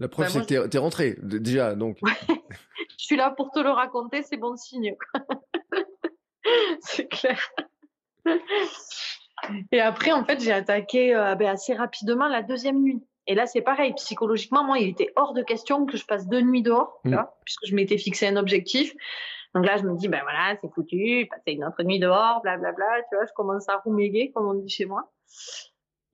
[0.00, 2.00] La preuve, ben, c'est que tu es, rentré déjà, donc.
[3.04, 4.96] Je suis là pour te le raconter, c'est bon signe.
[6.80, 7.38] c'est clair.
[9.72, 13.04] Et après, en fait, j'ai attaqué euh, ben, assez rapidement la deuxième nuit.
[13.26, 13.92] Et là, c'est pareil.
[13.92, 17.18] Psychologiquement, moi, il était hors de question que je passe deux nuits dehors, mm.
[17.44, 18.94] puisque je m'étais fixé un objectif.
[19.54, 23.02] Donc là, je me dis, ben voilà, c'est foutu, passer une autre nuit dehors, blablabla.
[23.10, 25.12] tu vois, je commence à rouméguer, comme on dit chez moi.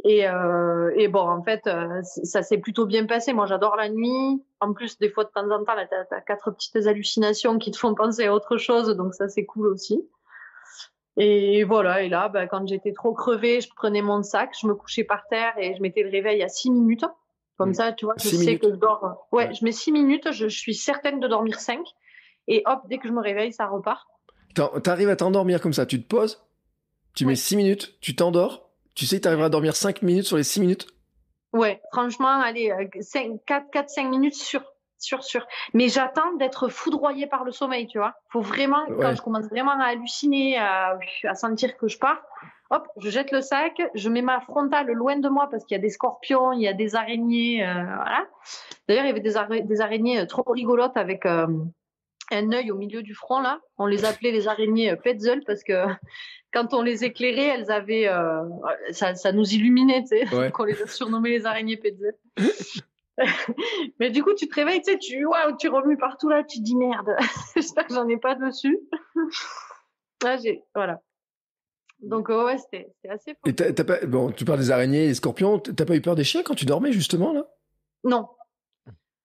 [0.04, 3.32] Et, euh, et bon, en fait, euh, ça s'est plutôt bien passé.
[3.32, 4.42] Moi, j'adore la nuit.
[4.60, 7.76] En plus, des fois, de temps en temps, t'as as quatre petites hallucinations qui te
[7.76, 10.08] font penser à autre chose, donc ça, c'est cool aussi.
[11.16, 14.74] Et voilà, et là, bah, quand j'étais trop crevée, je prenais mon sac, je me
[14.74, 17.04] couchais par terre et je mettais le réveil à 6 minutes.
[17.58, 17.74] Comme mmh.
[17.74, 19.26] ça, tu vois, je sais que je dors.
[19.32, 21.78] Ouais, je mets 6 minutes, je, suis certaine de dormir 5.
[22.48, 24.08] Et hop, dès que je me réveille, ça repart.
[24.82, 26.42] T'arrives à t'endormir comme ça, tu te poses,
[27.14, 28.69] tu mets 6 minutes, tu t'endors,
[29.00, 30.86] tu sais que t'arriveras à dormir 5 minutes sur les 6 minutes?
[31.54, 34.62] Ouais, franchement, allez, 4-5 minutes sur
[34.98, 35.46] sûr, sûr.
[35.72, 38.12] Mais j'attends d'être foudroyé par le sommeil, tu vois.
[38.28, 40.98] Faut vraiment, quand je commence vraiment à halluciner, à,
[41.32, 42.20] sentir que je pars,
[42.68, 45.78] hop, je jette le sac, je mets ma frontale loin de moi parce qu'il y
[45.78, 48.26] a des scorpions, il y a des araignées, euh, voilà.
[48.86, 51.46] D'ailleurs, il y avait des, araignées euh, trop rigolotes avec euh,
[52.30, 53.60] un œil au milieu du front, là.
[53.78, 55.84] On les appelait les araignées Petzel parce que
[56.52, 58.08] quand on les éclairait, elles avaient,
[58.92, 60.34] ça, ça, nous illuminait, tu sais.
[60.34, 60.52] Ouais.
[60.58, 62.14] on les a surnommées les araignées Petzel.
[64.00, 65.26] mais du coup, tu te réveilles, tu sais, tu,
[65.58, 67.16] tu remues partout là, tu te dis merde,
[67.54, 68.78] j'espère que j'en ai pas dessus.
[70.22, 71.00] là, j'ai, voilà.
[72.00, 73.40] Donc, ouais, c'était assez fou.
[73.44, 76.24] Et t'as, pas, bon, tu parles des araignées, des scorpions, t'as pas eu peur des
[76.24, 77.46] chiens quand tu dormais, justement, là?
[78.04, 78.26] Non.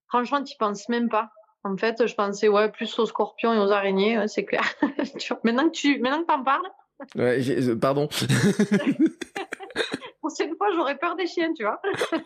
[0.09, 1.31] Franchement, tu penses même pas.
[1.65, 4.63] En fait, je pensais, ouais, plus aux scorpions et aux araignées, c'est clair.
[5.43, 6.67] maintenant que tu, maintenant que t'en parles.
[7.15, 8.07] Ouais, euh, pardon.
[10.21, 11.81] Prochaine fois, j'aurais peur des chiens, tu vois.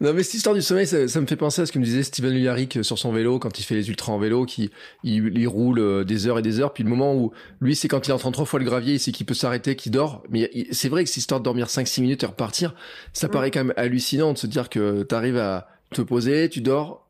[0.00, 2.02] non, mais cette histoire du sommeil, ça, me fait penser à ce que me disait
[2.02, 4.70] Steven Luyaric sur son vélo quand il fait les ultras en vélo, qui
[5.04, 6.72] il, roule euh, des heures et des heures.
[6.72, 9.12] Puis le moment où lui, c'est quand il entend trois fois le gravier, il sait
[9.12, 10.22] qu'il peut s'arrêter, qu'il dort.
[10.30, 12.74] Mais c'est vrai que cette histoire de dormir 5-6 minutes et repartir,
[13.12, 13.30] ça mm.
[13.30, 17.01] paraît quand même hallucinant de se dire que tu arrives à te poser, tu dors,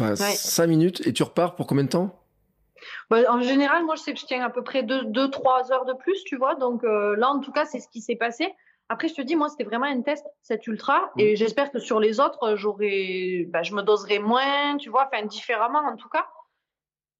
[0.00, 2.22] enfin 5 minutes et tu repars pour combien de temps?
[3.10, 5.94] Bah, en général, moi, je sais que je tiens à peu près 2-3 heures de
[5.94, 6.54] plus, tu vois.
[6.56, 8.52] Donc euh, là, en tout cas, c'est ce qui s'est passé.
[8.88, 11.10] Après, je te dis, moi, c'était vraiment un test, cet ultra.
[11.18, 11.36] Et mm.
[11.36, 15.96] j'espère que sur les autres, bah, je me doserai moins, tu vois, enfin, différemment, en
[15.96, 16.26] tout cas.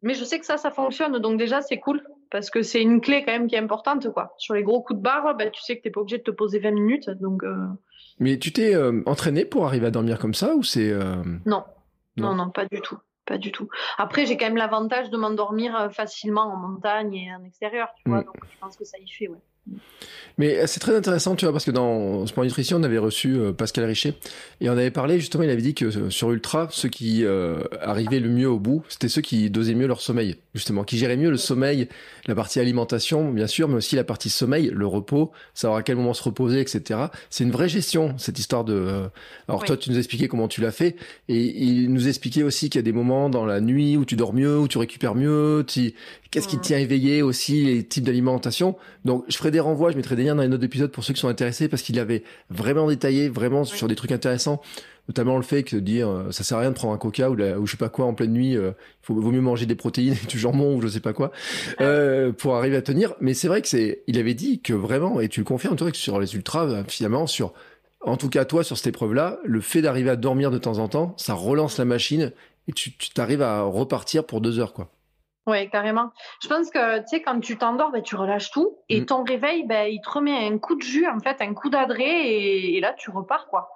[0.03, 1.19] Mais je sais que ça, ça fonctionne.
[1.19, 2.03] Donc, déjà, c'est cool.
[2.31, 4.35] Parce que c'est une clé, quand même, qui est importante, quoi.
[4.39, 6.31] Sur les gros coups de barre, bah, tu sais que t'es pas obligé de te
[6.31, 7.11] poser 20 minutes.
[7.11, 7.67] Donc, euh.
[8.21, 10.91] Mais tu t'es euh, entraîné pour arriver à dormir comme ça ou c'est.
[10.91, 11.23] Euh,
[12.17, 12.35] non.
[12.35, 12.47] non.
[12.47, 12.99] Non, pas du tout.
[13.25, 13.69] Pas du tout.
[13.99, 18.21] Après, j'ai quand même l'avantage de m'endormir facilement en montagne et en extérieur, tu vois.
[18.21, 18.25] Mm.
[18.25, 19.41] Donc, je pense que ça y fait, ouais.
[20.39, 23.37] Mais euh, c'est très intéressant, tu vois, parce que dans Sport Nutrition, on avait reçu
[23.37, 24.15] euh, Pascal Richet
[24.61, 27.25] et on avait parlé justement, il avait dit que euh, sur Ultra, ceux qui
[27.81, 31.17] arrivaient le mieux au bout, c'était ceux qui dosaient mieux leur sommeil, justement, qui géraient
[31.17, 31.89] mieux le sommeil,
[32.27, 35.97] la partie alimentation, bien sûr, mais aussi la partie sommeil, le repos, savoir à quel
[35.97, 37.01] moment se reposer, etc.
[37.31, 39.09] C'est une vraie gestion, cette histoire de.
[39.49, 40.97] Alors toi, tu nous expliquais comment tu l'as fait,
[41.29, 44.17] et il nous expliquait aussi qu'il y a des moments dans la nuit où tu
[44.17, 45.95] dors mieux, où tu récupères mieux, tu...
[46.31, 48.77] qu'est-ce qui te tient éveillé aussi, les types d'alimentation.
[49.05, 51.15] Donc, je ferai des renvois, je mettrai des liens dans les notes d'épisode pour ceux
[51.15, 54.61] qui sont intéressés parce qu'il avait vraiment détaillé, vraiment sur des trucs intéressants,
[55.09, 57.35] notamment le fait que dire euh, ça sert à rien de prendre un coca ou,
[57.35, 58.73] ou je sais pas quoi en pleine nuit, euh,
[59.09, 61.33] il vaut mieux manger des protéines et du jambon ou je sais pas quoi
[61.81, 63.15] euh, pour arriver à tenir.
[63.21, 65.91] Mais c'est vrai que c'est, il avait dit que vraiment, et tu le confirmes toi,
[65.91, 67.53] que sur les ultras, finalement, sur
[68.01, 70.89] en tout cas toi sur cette épreuve-là, le fait d'arriver à dormir de temps en
[70.89, 72.33] temps, ça relance la machine
[72.69, 74.91] et tu t'arrives à repartir pour deux heures quoi.
[75.47, 76.11] Oui, carrément.
[76.43, 78.79] Je pense que, tu sais, quand tu t'endors, ben, tu relâches tout.
[78.89, 79.07] Et mm.
[79.07, 82.05] ton réveil, ben, il te remet un coup de jus, en fait, un coup d'adré.
[82.05, 83.71] Et, et, là, tu repars, quoi.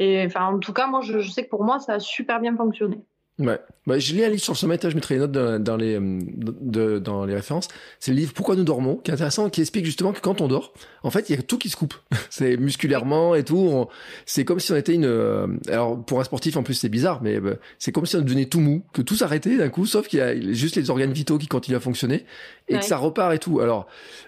[0.00, 2.40] Et enfin, en tout cas, moi, je, je sais que pour moi, ça a super
[2.40, 3.04] bien fonctionné.
[3.40, 3.58] Ouais.
[3.86, 6.98] Bah, je lis un livre sur le sommeil, je mettrai les notes dans, les, de,
[6.98, 7.68] dans les références.
[7.98, 10.48] C'est le livre Pourquoi nous dormons, qui est intéressant, qui explique justement que quand on
[10.48, 11.94] dort, en fait, il y a tout qui se coupe.
[12.30, 13.86] c'est musculairement et tout.
[14.24, 15.04] C'est comme si on était une.
[15.04, 18.22] Euh, alors pour un sportif, en plus, c'est bizarre, mais bah, c'est comme si on
[18.22, 21.12] devenait tout mou, que tout s'arrêtait d'un coup, sauf qu'il y a juste les organes
[21.12, 22.24] vitaux qui continuent à fonctionner
[22.68, 23.60] et que ça repart et tout.
[23.60, 23.86] Alors,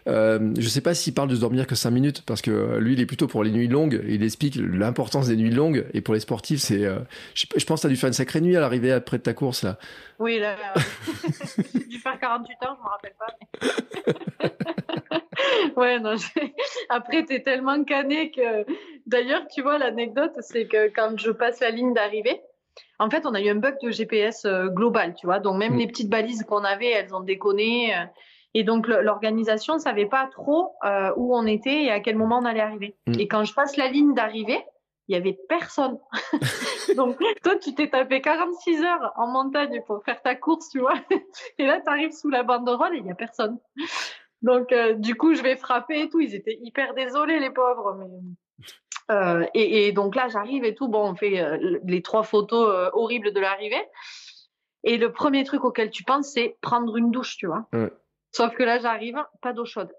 [0.09, 2.93] euh, je sais pas s'il parle de se dormir que 5 minutes, parce que lui,
[2.93, 4.03] il est plutôt pour les nuits longues.
[4.07, 5.87] Il explique l'importance des nuits longues.
[5.95, 6.85] Et pour les sportifs, c'est.
[6.85, 6.99] Euh,
[7.35, 9.23] je, je, pense que tu as dû faire une sacrée nuit à l'arrivée après de
[9.23, 9.79] ta course là.
[10.19, 10.57] Oui, là,
[11.75, 13.37] j'ai dû faire 48 ans, je me rappelle pas.
[15.81, 16.17] ouais, non.
[16.89, 18.67] Après, t'es tellement cané que.
[19.07, 22.41] D'ailleurs, tu vois, l'anecdote, c'est que quand je passe la ligne d'arrivée,
[22.99, 25.39] en fait, on a eu un bug de GPS euh, global, tu vois.
[25.39, 25.79] Donc, même mm.
[25.79, 27.95] les petites balises qu'on avait, elles ont déconné.
[27.95, 28.05] Euh,
[28.55, 32.39] et donc, l'organisation ne savait pas trop euh, où on était et à quel moment
[32.39, 32.97] on allait arriver.
[33.07, 33.21] Mm.
[33.21, 34.65] Et quand je passe la ligne d'arrivée,
[35.09, 35.99] il y avait personne.
[36.97, 40.95] Donc, toi, tu t'es tapé 46 heures en montagne pour faire ta course, tu vois.
[41.59, 43.59] Et là, tu arrives sous la banderole et il n'y a personne.
[44.43, 46.21] Donc, euh, du coup, je vais frapper et tout.
[46.21, 47.95] Ils étaient hyper désolés, les pauvres.
[47.99, 48.07] Mais...
[49.11, 50.89] Euh, et, et, donc là, j'arrive et tout.
[50.89, 53.85] Bon, on fait euh, les trois photos euh, horribles de l'arrivée.
[54.85, 57.67] Et le premier truc auquel tu penses, c'est prendre une douche, tu vois.
[57.73, 57.91] Ouais.
[58.33, 59.91] Sauf que là, j'arrive, pas d'eau chaude.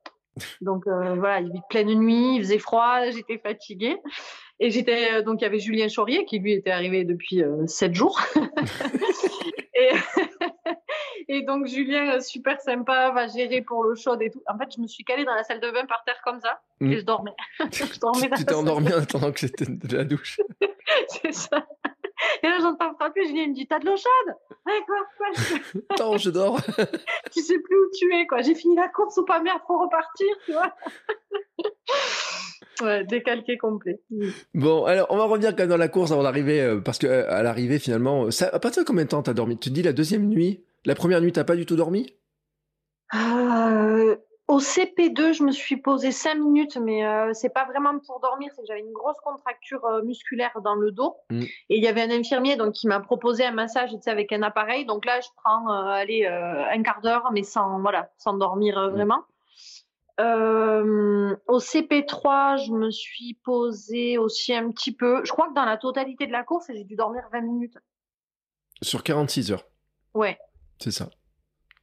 [0.61, 3.97] Donc euh, voilà, il y avait pleine nuit, il faisait froid, j'étais fatiguée.
[4.59, 8.19] Et j'étais donc il y avait Julien Chaurier qui lui était arrivé depuis sept jours.
[11.27, 14.41] et, donc Julien super sympa, va gérer pour l'eau chaude et tout.
[14.47, 16.59] En fait, je me suis calée dans la salle de bain par terre comme ça
[16.79, 16.91] Mm.
[16.91, 17.33] et je dormais.
[17.71, 18.55] je dormais Tu t'es salle.
[18.61, 20.39] endormi en attendant que c'était de la douche.
[21.07, 21.65] C'est ça.
[22.43, 24.35] Et là j'entends frapper, Julien me dit t'as de l'eau chaude?
[24.65, 25.27] Ouais quoi, quoi?
[25.89, 26.59] Attends, je dors.
[27.31, 28.41] Tu sais plus où tu es quoi.
[28.43, 30.71] J'ai fini la course ou pas merde, faut repartir, tu vois.
[32.81, 33.99] ouais, décalqué complet.
[34.53, 37.07] Bon, alors on va revenir quand même dans la course avant d'arriver, euh, parce que
[37.07, 39.57] euh, à l'arrivée finalement, ça, à partir de combien de temps t'as dormi?
[39.57, 40.63] Tu te dis la deuxième nuit?
[40.85, 42.13] La première nuit, t'as pas du tout dormi?
[43.13, 44.15] Euh,
[44.47, 48.49] au CP2, je me suis posé 5 minutes, mais euh, c'est pas vraiment pour dormir,
[48.55, 51.15] c'est que j'avais une grosse contracture euh, musculaire dans le dos.
[51.29, 51.41] Mm.
[51.41, 54.31] Et il y avait un infirmier donc qui m'a proposé un massage tu sais, avec
[54.31, 54.85] un appareil.
[54.85, 58.91] Donc là, je prends euh, allez, un quart d'heure, mais sans, voilà, sans dormir Mm.
[58.91, 59.23] vraiment.
[60.19, 65.23] Euh, au CP3, je me suis posé aussi un petit peu.
[65.23, 67.77] Je crois que dans la totalité de la course, j'ai dû dormir 20 minutes.
[68.81, 69.65] Sur 46 heures,
[70.13, 70.39] Ouais.
[70.79, 71.09] C'est ça.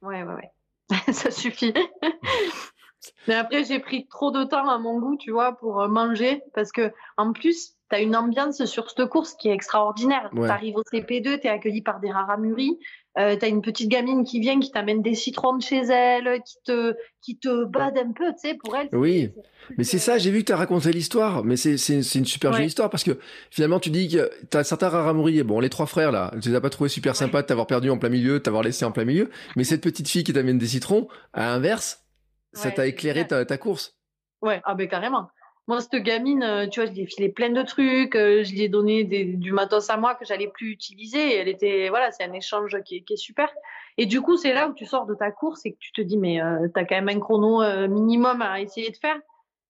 [0.01, 0.51] Ouais, ouais, ouais.
[1.13, 1.73] ça suffit.
[3.27, 6.41] Mais après, j'ai pris trop de temps à mon goût, tu vois, pour euh, manger.
[6.53, 10.29] Parce que, en plus, tu as une ambiance sur cette course qui est extraordinaire.
[10.33, 10.47] Ouais.
[10.47, 12.79] Tu arrives au CP2, tu es accueilli par des raramuries.
[13.17, 16.41] Euh, tu as une petite gamine qui vient, qui t'amène des citrons de chez elle,
[16.45, 18.89] qui te, qui te bade un peu, tu sais, pour elle.
[18.91, 19.31] Oui.
[19.77, 22.25] Mais c'est ça, j'ai vu que tu as raconté l'histoire, mais c'est c'est c'est une
[22.25, 22.57] super Ouais.
[22.57, 23.17] jolie histoire parce que
[23.49, 26.61] finalement tu dis que t'as certains Raramuri, bon les trois frères là, tu les as
[26.61, 29.05] pas trouvé super sympas de t'avoir perdu en plein milieu, de t'avoir laissé en plein
[29.05, 32.05] milieu, mais cette petite fille qui t'amène des citrons, à l'inverse,
[32.53, 33.39] ça Ouais, t'a éclairé clair.
[33.39, 33.97] ta, ta course.
[34.41, 35.29] Ouais, ah ben carrément.
[35.67, 38.51] Moi, cette gamine, euh, tu vois, je lui ai filé plein de trucs, euh, je
[38.51, 41.17] lui ai donné des, du matos à moi que j'allais plus utiliser.
[41.33, 43.49] Et elle était, voilà, c'est un échange qui est, qui est super.
[43.97, 46.01] Et du coup, c'est là où tu sors de ta course et que tu te
[46.01, 49.17] dis, mais euh, t'as quand même un chrono euh, minimum à essayer de faire,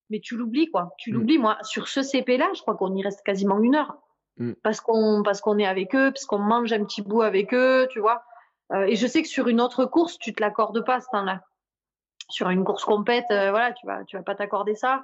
[0.10, 0.94] mais tu l'oublies quoi.
[0.98, 1.14] Tu Mm.
[1.14, 1.38] l'oublies.
[1.38, 3.96] Moi, sur ce CP là, je crois qu'on y reste quasiment une heure
[4.38, 4.52] Mm.
[4.64, 7.88] parce qu'on parce qu'on est avec eux, parce qu'on mange un petit bout avec eux,
[7.90, 8.22] tu vois.
[8.74, 11.42] Euh, et je sais que sur une autre course, tu te l'accordes pas ce temps-là
[12.30, 15.04] sur une course compète, euh, voilà, tu vas, tu vas pas t'accorder ça.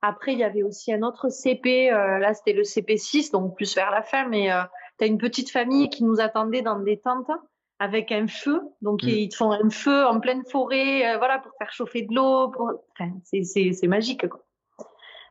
[0.00, 3.74] Après, il y avait aussi un autre CP, euh, là c'était le CP6, donc plus
[3.74, 4.62] vers la fin, mais euh,
[4.98, 7.30] tu as une petite famille qui nous attendait dans des tentes
[7.78, 9.08] avec un feu, donc Mm.
[9.08, 12.48] ils te font un feu en pleine forêt, euh, voilà, pour faire chauffer de l'eau,
[12.48, 12.70] pour...
[12.92, 14.40] enfin, c'est, c'est, c'est magique, quoi.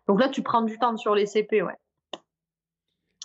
[0.08, 1.74] Donc là, tu prends du temps sur les CP, ouais.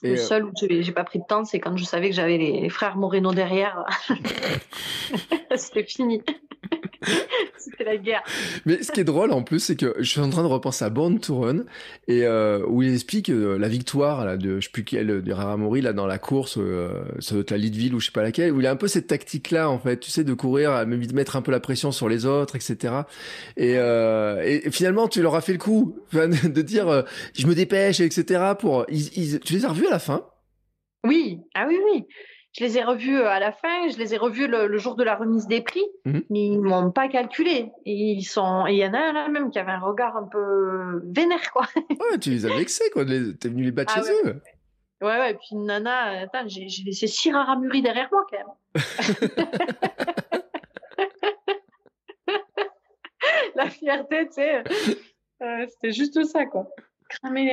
[0.03, 2.37] Et, le seul où j'ai, pas pris de temps, c'est quand je savais que j'avais
[2.37, 3.85] les, les frères Moreno derrière.
[5.57, 6.23] C'était fini.
[7.71, 8.23] C'était la guerre.
[8.65, 10.85] Mais ce qui est drôle en plus, c'est que je suis en train de repenser
[10.85, 11.65] à Born to Run
[12.07, 15.33] et euh, où il explique euh, la victoire là, de je sais plus quel de
[15.33, 18.23] Raramori là dans la course, euh, ça doit être la Leadville ou je sais pas
[18.23, 20.87] laquelle, où il a un peu cette tactique là en fait, tu sais, de courir,
[20.87, 22.95] de mettre un peu la pression sur les autres, etc.
[23.57, 28.01] Et, euh, et finalement, tu leur as fait le coup de dire je me dépêche,
[28.01, 28.53] etc.
[28.59, 30.25] Pour ils, ils- tu les as revus à la fin?
[31.07, 32.05] Oui, ah oui, oui.
[32.59, 34.95] Je les ai revus euh, à la fin, je les ai revus le, le jour
[34.97, 36.23] de la remise des prix, Mhm.
[36.31, 37.71] mais ils m'ont pas calculé.
[37.85, 40.17] Et ils sont, et il y en a un là même qui avait un regard
[40.17, 41.67] un peu vénère, quoi.
[42.01, 44.31] Ouais, tu les as vexés quoi, t'es venu les battre Ah chez ouais.
[44.31, 44.43] eux.
[45.03, 48.47] Ouais, ouais, et puis nana, attends, j'ai j'ai laissé six raramuries derrière moi, quand même.
[53.55, 54.63] la fierté, tu sais,
[55.43, 56.67] euh, c'était juste ça, quoi.
[57.09, 57.45] Cramer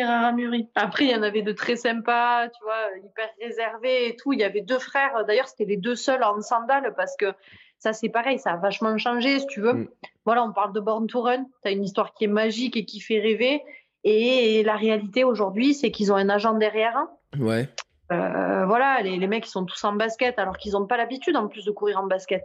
[0.48, 0.68] les.
[0.76, 4.34] Après, il y en avait de très sympas, tu vois, hyper réservés et tout.
[4.34, 7.34] Il y avait deux frères, d'ailleurs, c'était les deux seuls en sandales parce que
[7.80, 9.74] ça, c'est pareil, ça a vachement changé, si tu veux.
[9.74, 9.90] Mm.
[10.26, 11.44] Voilà, on parle de Born to Run.
[11.64, 13.62] Tu as une histoire qui est magique et qui fait rêver.
[14.06, 17.08] Et la réalité aujourd'hui, c'est qu'ils ont un agent derrière.
[17.38, 17.70] Ouais.
[18.12, 21.36] Euh, voilà, les, les mecs, ils sont tous en basket alors qu'ils n'ont pas l'habitude
[21.36, 22.44] en plus de courir en basket.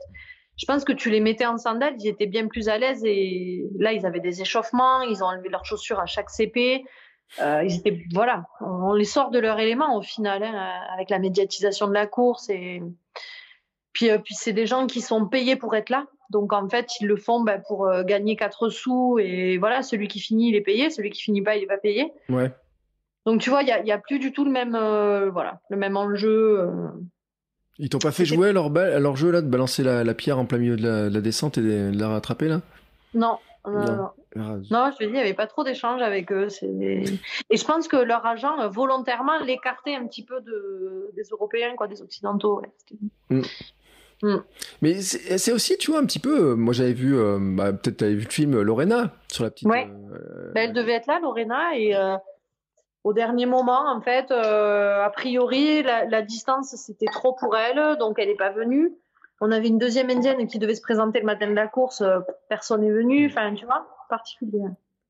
[0.58, 3.64] Je pense que tu les mettais en sandales, ils étaient bien plus à l'aise et
[3.78, 6.84] là, ils avaient des échauffements, ils ont enlevé leurs chaussures à chaque CP.
[7.40, 11.18] Euh, ils étaient, voilà, on les sort de leur élément au final, hein, avec la
[11.18, 12.82] médiatisation de la course et
[13.92, 16.06] puis, euh, puis c'est des gens qui sont payés pour être là.
[16.30, 20.08] Donc en fait, ils le font bah, pour euh, gagner 4 sous et voilà, celui
[20.08, 22.12] qui finit, il est payé, celui qui finit pas, il est pas payé.
[22.28, 22.50] Ouais.
[23.26, 25.76] Donc tu vois, il y a, a plus du tout le même, euh, voilà, le
[25.76, 26.70] même enjeu.
[27.78, 27.84] Euh.
[27.84, 30.14] Ils t'ont pas fait jouer à leur, ba- leur jeu là de balancer la, la
[30.14, 32.60] pierre en plein milieu de la, de la descente et de, la rattraper là?
[33.14, 33.96] Non, non, Non.
[33.96, 34.08] non.
[34.36, 36.48] Non, je te dis, il n'y avait pas trop d'échanges avec eux.
[36.62, 41.10] Et je pense que leur agent euh, volontairement l'écartait un petit peu de...
[41.16, 42.62] des Européens, quoi, des Occidentaux.
[43.30, 43.40] Mm.
[44.22, 44.36] Mm.
[44.82, 46.54] Mais c'est aussi, tu vois, un petit peu.
[46.54, 49.66] Moi, j'avais vu, euh, bah, peut-être tu avais vu le film Lorena sur la petite.
[49.66, 49.88] Ouais.
[50.54, 51.94] Bah, elle devait être là, Lorena, et
[53.08, 58.16] au dernier moment, en fait, a priori, la, la distance c'était trop pour elle, donc
[58.18, 58.92] elle n'est pas venue.
[59.40, 62.18] On avait une deuxième indienne qui devait se présenter le matin de la course, euh,
[62.48, 64.62] personne n'est venu, enfin, tu vois, particulier.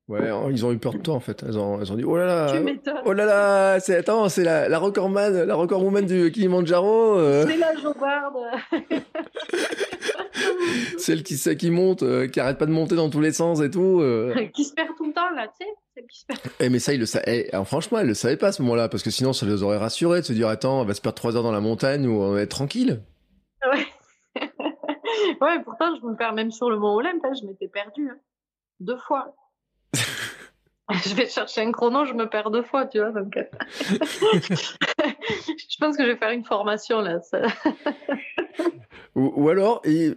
[0.08, 1.44] Ouais, ils ont eu peur de toi en fait.
[1.46, 2.54] Elles ont, elles ont dit oh là là,
[3.04, 7.18] oh là là, c'est attends, c'est la, la recordman, la recordwoman du Kilimanjaro.
[7.18, 7.44] Euh.
[7.46, 8.38] C'est la jogarde.
[10.98, 13.60] Celle qui sait qui monte, euh, qui arrête pas de monter dans tous les sens
[13.60, 14.02] et tout.
[14.54, 15.72] qui se perd tout le temps là, tu sais.
[16.06, 16.40] Qui se perd.
[16.60, 17.50] Eh, mais ça, il le savait.
[17.52, 19.78] Eh, franchement, elle le savait pas à ce moment-là, parce que sinon, ça les aurait
[19.78, 22.22] rassurés de se dire attends, on va se perdre trois heures dans la montagne ou
[22.22, 23.02] on va être tranquille.
[23.70, 23.86] Ouais.
[25.40, 28.10] ouais, pourtant, je me perds même sur le Mont Olympe, hein, je m'étais perdue.
[28.10, 28.18] Hein.
[28.80, 29.34] Deux fois.
[29.94, 33.10] je vais chercher un chrono, je me perds deux fois, tu vois.
[33.10, 33.36] Donc...
[33.36, 33.44] Euh.
[34.50, 37.20] je pense que je vais faire une formation là.
[39.14, 40.14] ou, alors, il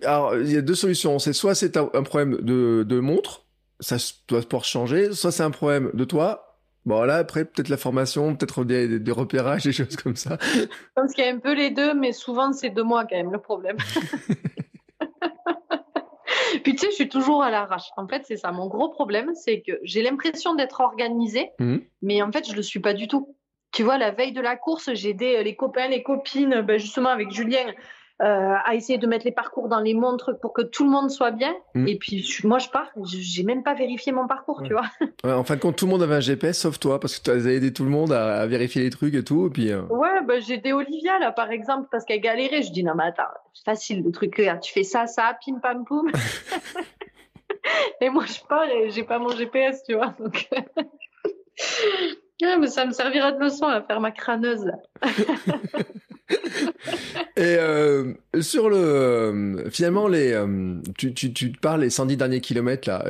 [0.52, 1.20] y a deux solutions.
[1.20, 3.46] C'est soit c'est un, problème de, de, montre,
[3.82, 6.52] ça doit pouvoir changer, soit c'est un problème de toi,
[6.86, 10.40] Bon, là, après, peut-être la formation, peut-être des, des, repérages, des choses comme ça.
[10.42, 10.66] Je
[10.96, 13.32] pense qu'il y a un peu les deux, mais souvent, c'est de moi quand même
[13.32, 13.78] le problème.
[16.64, 17.90] Puis tu sais, je suis toujours à l'arrache.
[17.98, 18.52] En fait, c'est ça.
[18.52, 21.78] Mon gros problème, c'est que j'ai l'impression d'être organisée, mmh.
[22.02, 23.36] mais en fait, je le suis pas du tout.
[23.72, 27.10] Tu vois, la veille de la course, j'ai aidé les copains, les copines, ben, justement
[27.10, 27.72] avec Julien,
[28.22, 31.10] euh, à essayer de mettre les parcours dans les montres pour que tout le monde
[31.10, 31.56] soit bien.
[31.74, 31.88] Mmh.
[31.88, 34.86] Et puis moi, je pars, j'ai même pas vérifié mon parcours, tu vois.
[35.24, 37.24] Ouais, en fin de compte, tout le monde avait un GPS sauf toi, parce que
[37.24, 39.48] tu as aidé tout le monde à, vérifier les trucs et tout.
[39.48, 42.62] Et puis, euh, Ouais, bah, j'ai aidé Olivia, là, par exemple, parce qu'elle galérait.
[42.62, 44.40] Je dis, non, mais attends, c'est facile le truc.
[44.62, 46.12] Tu fais ça, ça, pim, pam, poum.
[48.02, 50.14] et moi, je pars et j'ai pas mon GPS, tu vois.
[50.20, 50.48] Donc...
[52.60, 54.76] mais ça me servira de leçon à faire ma crâneuse, là.
[57.38, 62.42] Et euh, sur le euh, finalement les euh, tu, tu, tu parles les 110 derniers
[62.42, 63.04] kilomètres là,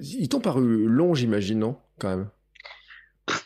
[0.00, 2.28] ils t'ont paru longs j'imagine non quand même?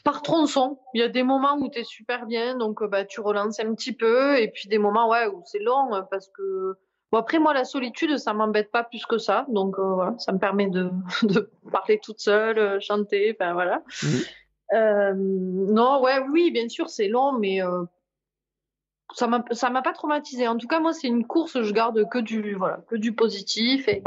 [0.04, 3.20] Par tronçon, il y a des moments où tu es super bien donc bah tu
[3.20, 6.74] relances un petit peu et puis des moments ouais où c'est long parce que
[7.12, 10.38] bon après moi la solitude ça m'embête pas plus que ça donc voilà ça me
[10.38, 10.90] permet de,
[11.22, 13.82] de parler toute seule chanter enfin voilà.
[14.02, 15.72] Mmh.
[15.72, 17.60] non ouais oui bien sûr c'est long mais
[19.14, 20.48] ça m'a ça m'a pas traumatisé.
[20.48, 23.88] En tout cas, moi, c'est une course, je garde que du voilà, que du positif
[23.88, 24.02] et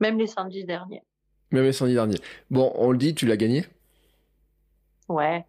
[0.00, 1.02] même les 110 derniers.
[1.50, 2.20] Même les 110 derniers.
[2.50, 3.64] Bon, on le dit, tu l'as gagné?
[5.08, 5.44] Ouais.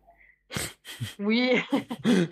[1.20, 1.62] oui.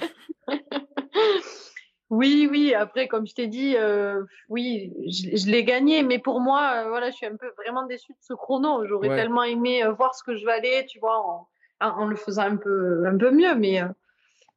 [2.10, 2.74] oui, oui.
[2.74, 7.10] Après, comme je t'ai dit, euh, oui, je, l'ai gagné, mais pour moi, euh, voilà,
[7.10, 8.86] je suis un peu vraiment déçue de ce chrono.
[8.86, 11.48] J'aurais tellement aimé euh, voir ce que je valais, tu vois, en,
[11.80, 13.82] en, le faisant un peu un peu mieux, mais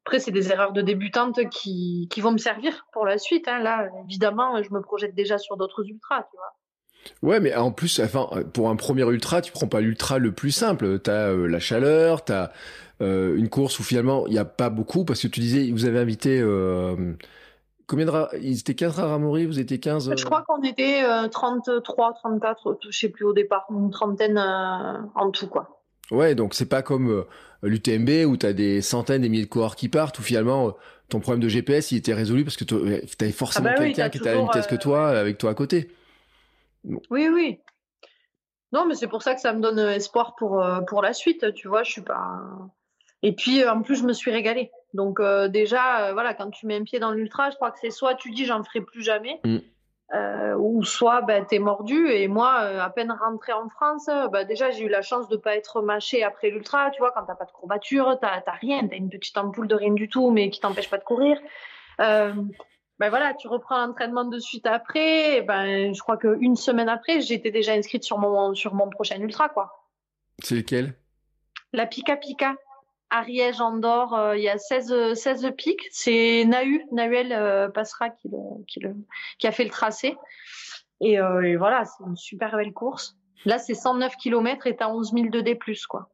[0.06, 3.48] après, c'est des erreurs de débutante qui, qui, vont me servir pour la suite.
[3.48, 3.58] Hein.
[3.58, 7.28] Là, évidemment, je me projette déjà sur d'autres ultras, tu vois.
[7.28, 10.52] Ouais, mais en plus, enfin, pour un premier ultra, tu prends pas l'ultra le plus
[10.52, 11.00] simple.
[11.00, 12.52] Tu as euh, la chaleur, tu as
[13.00, 15.86] euh, une course où finalement, il n'y a pas beaucoup, parce que tu disais, vous
[15.86, 16.40] avez invité...
[16.40, 17.14] Euh,
[17.88, 18.12] combien de...
[18.40, 22.96] Ils étaient 15 à Ramori, vous étiez 15 Je crois qu'on était 33, 34, je
[22.96, 25.75] sais plus au départ, une trentaine en tout, quoi.
[26.10, 27.24] Ouais, donc c'est pas comme
[27.62, 30.70] l'UTMB où tu as des centaines, des milliers de coureurs qui partent, où finalement euh,
[31.08, 34.08] ton problème de GPS il était résolu parce que tu avais forcément ah bah quelqu'un
[34.08, 35.90] qui était à la même vitesse que euh, toi avec toi à côté.
[36.84, 37.58] Oui, oui.
[38.72, 41.52] Non, mais c'est pour ça que ça me donne espoir pour, euh, pour la suite,
[41.54, 42.40] tu vois, je suis pas...
[43.22, 44.70] Et puis, en plus, je me suis régalée.
[44.92, 48.14] Donc, déjà, voilà, quand tu mets un pied dans l'ultra, je crois que c'est soit
[48.14, 49.58] tu dis j'en ferai plus jamais, mm.
[50.14, 54.44] Euh, ou soit ben, t'es mordu et moi euh, à peine rentré en France bah,
[54.44, 57.34] déjà j'ai eu la chance de pas être mâché après l'ultra tu vois quand t'as
[57.34, 60.60] pas de courbature t'as rien t'as une petite ampoule de rien du tout mais qui
[60.60, 61.40] t'empêche pas de courir.
[62.00, 62.32] Euh,
[63.00, 67.50] ben voilà tu reprends l'entraînement de suite après ben je crois qu'une semaine après j'étais
[67.50, 69.90] déjà inscrite sur mon sur mon prochain ultra quoi.
[70.38, 70.94] C'est lequel?
[71.72, 72.54] La Pika Pika
[73.10, 75.82] Ariège, Andorre, euh, il y a 16, 16 pics.
[75.90, 78.28] C'est Nahu, Nahuel euh, Passera qui,
[78.66, 78.80] qui,
[79.38, 80.16] qui, a fait le tracé.
[81.00, 83.16] Et, euh, et voilà, c'est une super belle course.
[83.44, 86.08] Là, c'est 109 km et t'as 11 000 de D+, quoi.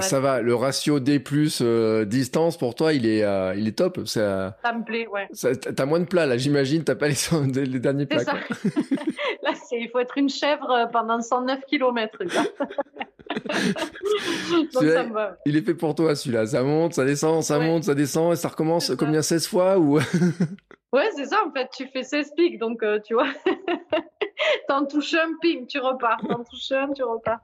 [0.00, 1.22] Ça va, le ratio D+,
[1.60, 3.24] euh, distance, pour toi, il est,
[3.56, 4.06] il est top.
[4.06, 5.28] Ça, ça me plaît, ouais.
[5.74, 7.14] T'as moins de plats, là, j'imagine, t'as pas les,
[7.66, 8.22] les derniers plats.
[9.42, 12.18] là, il faut être une chèvre pendant 109 km.
[15.46, 16.46] Il est fait pour toi celui-là.
[16.46, 19.98] Ça monte, ça descend, ça monte, ça descend et ça recommence combien 16 fois ou
[20.92, 21.68] Ouais, c'est ça en fait.
[21.76, 23.28] Tu fais 16 pics donc euh, tu vois.
[24.68, 26.20] T'en touches un, ping, tu repars.
[26.28, 27.40] T'en touches un, tu repars.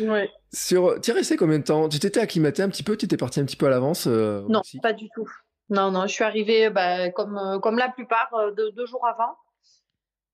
[0.00, 0.30] Ouais.
[0.52, 1.88] Sur, tu es resté combien de temps?
[1.88, 4.42] Tu t'étais acclimaté un petit peu Tu étais parti un petit peu à l'avance euh,
[4.48, 5.28] Non, pas du tout.
[5.70, 9.36] Non, non, je suis arrivée bah, comme, euh, comme la plupart, euh, deux jours avant.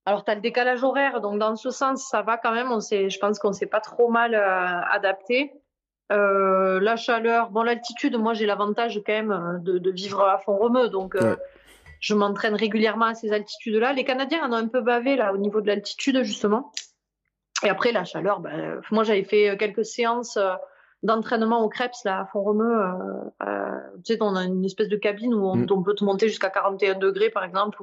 [0.07, 2.71] Alors, tu as le décalage horaire, donc dans ce sens, ça va quand même.
[2.71, 5.53] On je pense qu'on s'est pas trop mal adapté.
[6.11, 11.17] la chaleur, bon, l'altitude, moi j'ai l'avantage quand même de, vivre à fond romeu, donc
[12.01, 13.93] je m'entraîne régulièrement à ces altitudes-là.
[13.93, 16.73] Les Canadiens en ont un peu bavé là au niveau de l'altitude justement.
[17.65, 20.53] Et après la chaleur, ben, moi j'avais fait quelques séances euh,
[21.03, 22.83] d'entraînement au Krebs là à Font-Romeu.
[22.83, 22.93] Euh,
[23.47, 25.85] euh, tu sais, on a une espèce de cabine où on, mm.
[25.85, 27.83] peut te monter jusqu'à 41 degrés par exemple.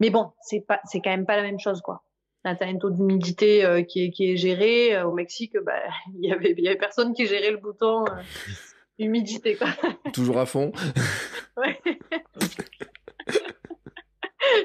[0.00, 2.02] Mais bon, c'est pas, c'est quand même pas la même chose quoi.
[2.44, 5.02] Là, t'as un taux d'humidité qui, est, qui est géré.
[5.02, 5.80] au Mexique, ben,
[6.20, 8.04] il y avait, y avait personne qui gérait le bouton
[8.98, 9.68] humidité quoi.
[10.12, 10.72] Toujours à fond.
[11.56, 11.80] ouais.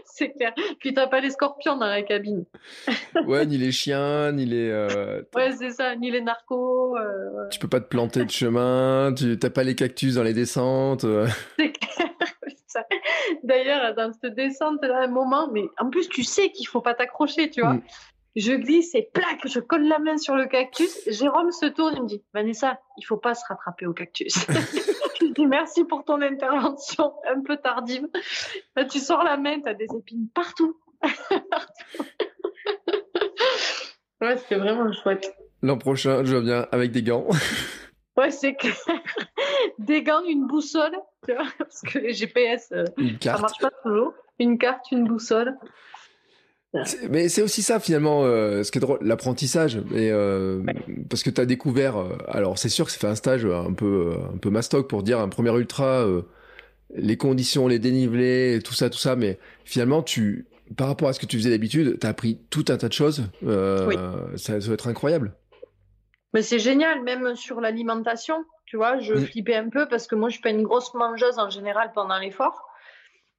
[0.06, 0.54] c'est clair.
[0.80, 2.46] Puis t'as pas les scorpions dans la cabine.
[3.26, 4.70] ouais, ni les chiens, ni les.
[4.70, 6.98] Euh, ouais, c'est ça, ni les narcos.
[6.98, 10.34] Euh, tu peux pas te planter de chemin, tu t'as pas les cactus dans les
[10.34, 11.04] descentes.
[11.06, 11.28] Euh.
[11.58, 12.10] C'est clair.
[13.44, 16.94] D'ailleurs, dans cette descente, là, un moment, mais en plus, tu sais qu'il faut pas
[16.94, 17.74] t'accrocher, tu vois.
[17.74, 17.82] Mm.
[18.36, 21.00] Je glisse et plaque, je colle la main sur le cactus.
[21.08, 24.34] Jérôme se tourne et me dit Vanessa, il faut pas se rattraper au cactus.
[25.20, 28.08] je dis merci pour ton intervention un peu tardive.
[28.90, 30.80] tu sors la main, tu as des épines partout.
[34.22, 35.34] ouais, c'était vraiment chouette.
[35.62, 37.28] L'an prochain, je viens avec des gants.
[38.20, 38.76] ouais, c'est clair.
[39.80, 40.96] Des gants, une boussole,
[41.26, 42.86] tu vois, parce que les GPS, euh,
[43.22, 44.14] ça marche pas toujours.
[44.40, 45.56] Une carte, une boussole.
[47.10, 49.82] Mais c'est aussi ça finalement, euh, ce qui est drôle, l'apprentissage.
[49.92, 50.64] Euh,
[51.10, 51.96] parce que tu as découvert,
[52.28, 55.20] alors c'est sûr que c'est fait un stage un peu, un peu mastoc pour dire
[55.20, 56.06] un premier ultra,
[56.96, 59.16] les conditions, les dénivelés, tout ça, tout ça.
[59.16, 60.46] Mais finalement, tu,
[60.78, 62.94] par rapport à ce que tu faisais d'habitude, tu as appris tout un tas de
[62.94, 63.24] choses.
[63.42, 63.96] Oui.
[64.36, 65.34] Ça, doit être incroyable.
[66.34, 68.46] Mais c'est génial, même sur l'alimentation.
[68.66, 69.26] Tu vois, je mm.
[69.26, 72.18] flippais un peu parce que moi, je suis pas une grosse mangeuse en général pendant
[72.20, 72.66] l'effort.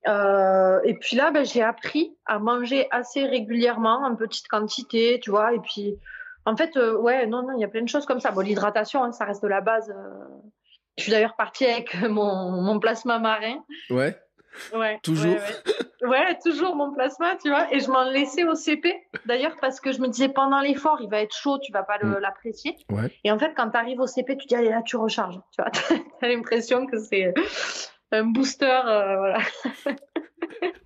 [0.09, 5.31] Euh, et puis là, ben, j'ai appris à manger assez régulièrement, en petite quantité, tu
[5.31, 5.55] vois.
[5.55, 5.99] Et puis,
[6.47, 8.31] en fait, euh, ouais, non, non, il y a plein de choses comme ça.
[8.31, 9.91] Bon, l'hydratation, hein, ça reste de la base.
[9.91, 10.25] Euh.
[10.97, 13.63] Je suis d'ailleurs partie avec mon, mon plasma marin.
[13.91, 14.19] Ouais.
[14.75, 14.99] Ouais.
[15.03, 15.37] Toujours.
[16.03, 17.73] Ouais, toujours mon plasma, tu vois.
[17.75, 18.95] Et je m'en laissais au CP,
[19.27, 21.99] d'ailleurs, parce que je me disais pendant l'effort, il va être chaud, tu vas pas
[22.03, 22.19] mm.
[22.21, 22.77] l'apprécier.
[22.91, 23.13] Ouais.
[23.25, 25.39] Et en fait, quand tu arrives au CP, tu dis, allez, là, tu recharges.
[25.53, 25.71] Tu vois,
[26.23, 27.35] as l'impression que c'est
[28.13, 29.39] un booster, euh, voilà.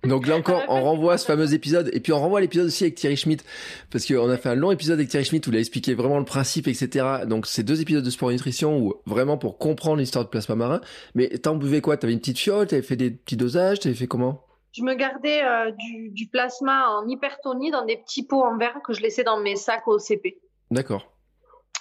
[0.05, 2.67] Donc là encore, on renvoie à ce fameux épisode, et puis on renvoie à l'épisode
[2.67, 3.43] aussi avec Thierry Schmitt,
[3.91, 6.19] parce qu'on a fait un long épisode avec Thierry Schmitt où il a expliqué vraiment
[6.19, 7.25] le principe, etc.
[7.27, 10.55] Donc c'est deux épisodes de sport et nutrition où vraiment pour comprendre l'histoire du plasma
[10.55, 10.81] marin.
[11.13, 11.97] Mais t'en buvais quoi?
[11.97, 12.67] T'avais une petite fiole?
[12.67, 13.79] T'avais fait des petits dosages?
[13.79, 14.45] T'avais fait comment?
[14.73, 18.81] Je me gardais euh, du, du, plasma en hypertonie dans des petits pots en verre
[18.85, 20.37] que je laissais dans mes sacs au CP.
[20.69, 21.07] D'accord.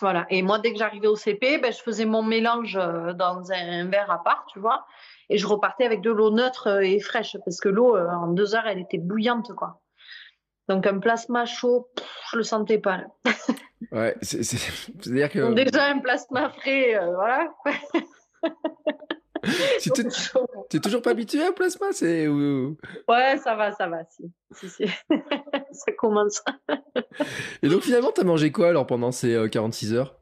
[0.01, 0.27] Voilà.
[0.31, 3.89] Et moi, dès que j'arrivais au CP, ben, je faisais mon mélange euh, dans un
[3.89, 4.87] verre à part, tu vois
[5.31, 8.29] et je repartais avec de l'eau neutre euh, et fraîche parce que l'eau euh, en
[8.29, 9.81] deux heures elle était bouillante quoi.
[10.69, 11.91] Donc un plasma chaud,
[12.33, 12.99] je le sentais pas.
[12.99, 13.07] Là.
[13.93, 17.53] ouais, c'est-à-dire que Donc, déjà un plasma frais, euh, voilà.
[19.81, 19.91] tu
[20.71, 24.87] t'es toujours pas habitué au plasma, c'est Ouais, ça va, ça va, si, si, si.
[24.87, 26.43] ça commence.
[27.63, 30.17] et donc finalement, t'as mangé quoi alors pendant ces 46 heures?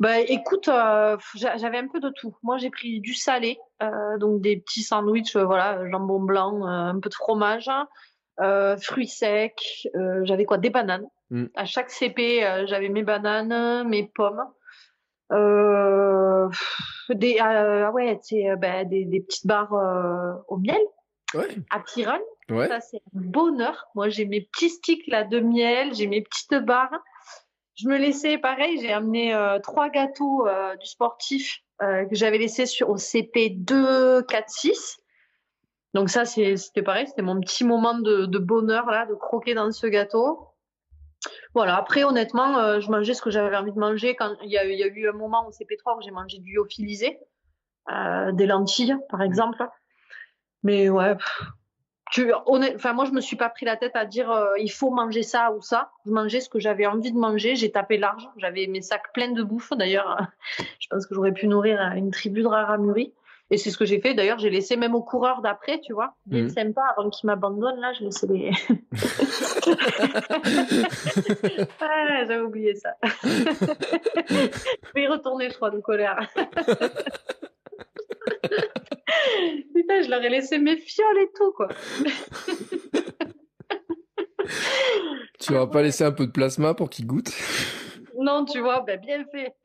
[0.00, 2.34] Bah écoute, euh, j'avais un peu de tout.
[2.42, 6.98] Moi j'ai pris du salé, euh, donc des petits sandwichs, euh, voilà, jambon blanc, un
[6.98, 7.70] peu de fromage,
[8.80, 9.86] fruits secs.
[10.22, 11.06] j'avais quoi Des bananes.
[11.28, 11.44] Mm.
[11.54, 14.42] À chaque CP, j'avais mes bananes, mes pommes.
[17.10, 18.18] des ah ouais,
[18.56, 20.80] bah, des, des petites barres au miel.
[21.34, 21.48] Ouais.
[21.70, 22.18] À Piron.
[22.48, 22.68] Ouais.
[22.68, 23.86] Ça c'est un bonheur.
[23.94, 26.98] Moi j'ai mes petits sticks là de miel, j'ai mes petites barres
[27.80, 32.38] je me laissais pareil, j'ai amené euh, trois gâteaux euh, du sportif euh, que j'avais
[32.38, 34.98] laissé au CP 2, 4, 6.
[35.94, 39.86] Donc ça, c'était pareil, c'était mon petit moment de, bonheur là, de croquer dans ce
[39.86, 40.48] gâteau.
[41.54, 41.76] Voilà.
[41.76, 44.14] Après, honnêtement, je mangeais ce que j'avais envie de manger.
[44.14, 47.18] Quand il y, a, eu un moment au CP3 où j'ai mangé du lyophilisé,
[47.88, 49.66] des lentilles, par exemple.
[50.62, 51.16] Mais ouais,
[52.74, 55.22] enfin moi je me suis pas pris la tête à dire euh, il faut manger
[55.22, 55.90] ça ou ça.
[56.06, 57.56] Je mangeais ce que j'avais envie de manger.
[57.56, 58.28] J'ai tapé large.
[58.36, 59.72] J'avais mes sacs pleins de bouffe.
[59.76, 60.18] D'ailleurs,
[60.80, 63.12] je pense que j'aurais pu nourrir une tribu de raramuri.
[63.52, 64.14] Et c'est ce que j'ai fait.
[64.14, 66.50] D'ailleurs, j'ai laissé même aux coureurs d'après, tu vois, bien mmh.
[66.50, 67.80] sympa avant qu'ils m'abandonnent.
[67.80, 68.52] Là, je laissais les.
[71.80, 72.90] ah, j'avais oublié ça.
[73.24, 76.20] je vais y retourner, je crois, de colère.
[79.90, 81.68] Putain, je leur ai laissé mes fioles et tout, quoi.
[85.40, 87.32] tu n'auras pas laissé un peu de plasma pour qu'il goûte
[88.16, 89.56] Non, tu vois, ben, bien fait.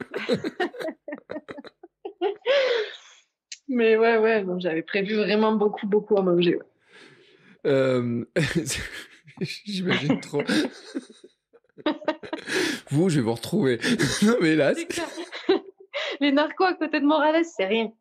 [3.67, 6.57] Mais ouais, ouais, j'avais prévu vraiment beaucoup, beaucoup à manger.
[7.67, 8.26] Euh,
[9.41, 10.41] j'imagine trop.
[12.89, 13.80] vous, je vais vous retrouver.
[14.23, 14.73] non, mais là.
[16.19, 17.91] Les narcos à côté de Morales, c'est rien.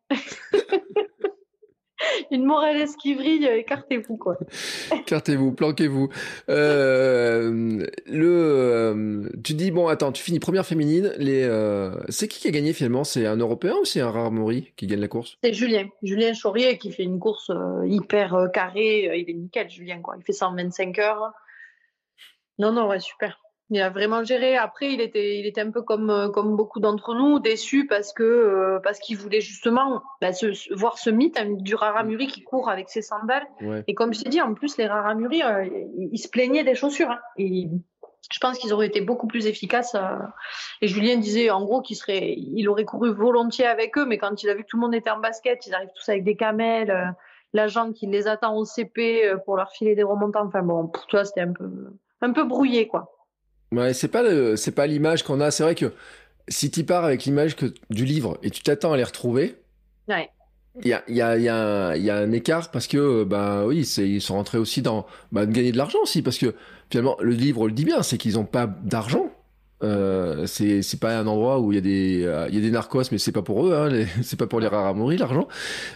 [2.31, 4.37] Une Morales qui brille, écartez-vous, quoi.
[4.91, 6.09] écartez-vous, planquez-vous.
[6.49, 11.13] Euh, le, euh, tu dis, bon, attends, tu finis première féminine.
[11.17, 13.03] Les, euh, c'est qui qui a gagné finalement?
[13.03, 15.37] C'est un Européen ou c'est un rare Mori qui gagne la course?
[15.43, 15.87] C'est Julien.
[16.03, 17.51] Julien Chaurier qui fait une course
[17.85, 19.11] hyper carrée.
[19.19, 20.15] Il est nickel, Julien, quoi.
[20.17, 21.31] Il fait 125 heures.
[22.57, 23.39] Non, non, ouais, super.
[23.71, 24.55] Il a vraiment géré.
[24.55, 28.13] Après, il était, il était un peu comme, euh, comme beaucoup d'entre nous, déçu parce
[28.13, 30.29] que euh, parce qu'il voulait justement bah,
[30.71, 33.47] voir ce mythe hein, du Raramuri qui court avec ses sandales.
[33.87, 35.65] Et comme je t'ai dit, en plus, les Raramuri, euh,
[35.97, 37.09] ils, se plaignaient des chaussures.
[37.09, 37.19] Hein.
[37.37, 37.67] Et
[38.31, 39.95] je pense qu'ils auraient été beaucoup plus efficaces.
[40.81, 44.43] Et Julien disait en gros qu'il serait, il aurait couru volontiers avec eux, mais quand
[44.43, 46.35] il a vu que tout le monde était en basket, ils arrivent tous avec des
[46.35, 47.15] camels,
[47.53, 50.45] l'agent qui les attend au CP pour leur filer des remontants.
[50.45, 51.69] Enfin bon, pour toi, c'était un peu
[52.21, 53.14] un peu brouillé, quoi.
[53.75, 55.51] Ouais, c'est pas le, c'est pas l'image qu'on a.
[55.51, 55.93] C'est vrai que
[56.47, 59.57] si tu pars avec l'image que du livre et tu t'attends à les retrouver,
[60.07, 60.29] ouais.
[60.83, 63.85] Il y a, y, a, y, a, y a un écart parce que bah oui
[63.85, 66.53] c'est ils sont rentrés aussi dans bah, de gagner de l'argent aussi parce que
[66.89, 69.31] finalement le livre le dit bien c'est qu'ils ont pas d'argent
[69.83, 72.71] euh, c'est c'est pas un endroit où il y a des euh, y a des
[72.71, 75.47] narcos mais c'est pas pour eux hein, c'est pas pour les rares à mourir l'argent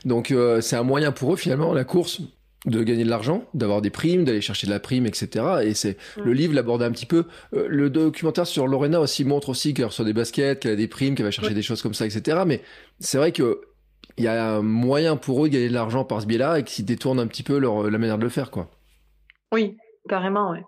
[0.06, 2.22] donc euh, c'est un moyen pour eux finalement la course
[2.66, 5.46] de gagner de l'argent, d'avoir des primes, d'aller chercher de la prime, etc.
[5.64, 7.26] Et c'est le livre l'aborde un petit peu.
[7.54, 10.88] Euh, le documentaire sur Lorena aussi montre aussi qu'elle reçoit des baskets, qu'elle a des
[10.88, 12.40] primes, qu'elle va chercher des choses comme ça, etc.
[12.46, 12.62] Mais
[13.00, 13.62] c'est vrai que
[14.18, 16.64] il y a un moyen pour eux de gagner de l'argent par ce biais-là et
[16.64, 18.70] qu'ils détournent un petit peu leur, la manière de le faire, quoi.
[19.54, 19.78] Oui,
[20.10, 20.64] carrément, ouais.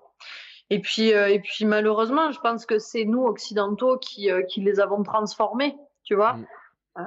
[0.70, 4.62] Et puis, euh, et puis malheureusement, je pense que c'est nous occidentaux qui, euh, qui
[4.62, 5.76] les avons transformés,
[6.06, 6.34] tu vois.
[6.34, 6.46] Mm.
[6.98, 7.02] Euh,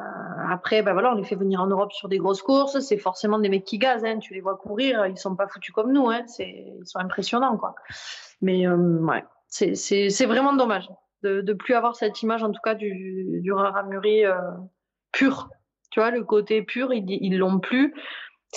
[0.50, 2.80] après, ben voilà, on les fait venir en Europe sur des grosses courses.
[2.80, 4.04] C'est forcément des mecs qui gazent.
[4.04, 4.18] Hein.
[4.18, 6.08] Tu les vois courir, ils sont pas foutus comme nous.
[6.08, 6.24] Hein.
[6.38, 7.74] Ils sont impressionnants, quoi.
[8.40, 10.88] Mais euh, ouais, c'est, vraiment dommage
[11.22, 14.38] de, de plus avoir cette image, en tout cas, du, du Raramuri euh,
[15.12, 15.50] pur.
[15.90, 17.94] Tu vois, le côté pur, ils, ils l'ont plus.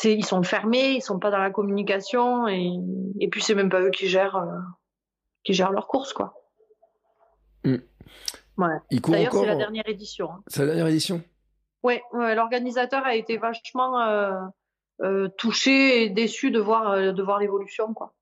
[0.03, 2.71] Ils sont fermés, ils sont pas dans la communication et,
[3.19, 4.45] et puis c'est même pas eux qui gèrent,
[5.43, 6.35] qui gèrent leurs courses, quoi.
[8.57, 10.31] D'ailleurs, c'est la dernière édition.
[10.31, 10.43] Hein.
[10.47, 11.21] C'est la dernière édition?
[11.83, 14.41] Oui, ouais, l'organisateur a été vachement euh,
[15.03, 17.93] euh, touché et déçu de voir, euh, de voir l'évolution.
[17.93, 18.13] quoi.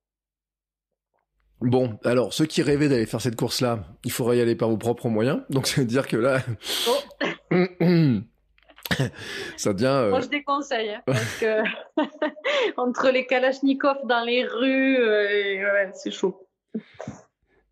[1.61, 4.77] Bon, alors, ceux qui rêvaient d'aller faire cette course-là, il faudrait y aller par vos
[4.77, 5.41] propres moyens.
[5.49, 6.41] Donc, ça veut dire que là...
[6.88, 6.99] Oh.
[9.57, 10.09] ça devient...
[10.09, 11.63] Moi, je déconseille, hein, parce que
[12.77, 14.99] entre les kalachnikovs dans les rues,
[15.93, 16.45] c'est chaud.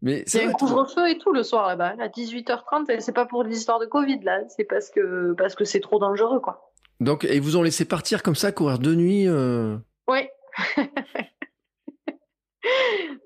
[0.03, 2.99] Mais c'est un couvre-feu et tout le soir là-bas, à 18h30.
[2.99, 6.41] C'est pas pour l'histoire de Covid là, c'est parce que parce que c'est trop dangereux
[6.41, 6.73] quoi.
[6.99, 9.27] Donc et vous ont laissé partir comme ça, courir de nuit.
[9.29, 9.77] Euh...
[10.09, 10.27] Oui.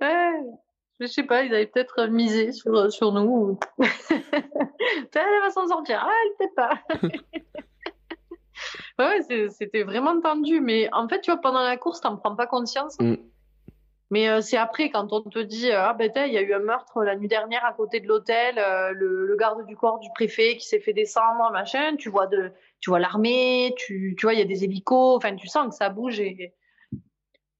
[0.01, 0.33] ouais.
[0.99, 3.59] Je sais pas, ils avaient peut-être misé sur, sur nous.
[3.79, 6.03] elle va s'en sortir.
[6.03, 6.79] Ah, elle peut pas.
[8.99, 10.59] ouais, c'était vraiment tendu.
[10.59, 12.99] Mais en fait, tu vois, pendant la course, t'en prends pas conscience.
[12.99, 13.15] Mm.
[14.09, 16.59] Mais euh, c'est après quand on te dit ah ben il y a eu un
[16.59, 20.55] meurtre la nuit dernière à côté de l'hôtel, euh, le, garde du corps du préfet
[20.57, 21.95] qui s'est fait descendre, machin.
[21.97, 25.35] Tu vois de, tu vois l'armée, tu, tu vois il y a des hélicos, enfin
[25.35, 26.55] tu sens que ça bouge et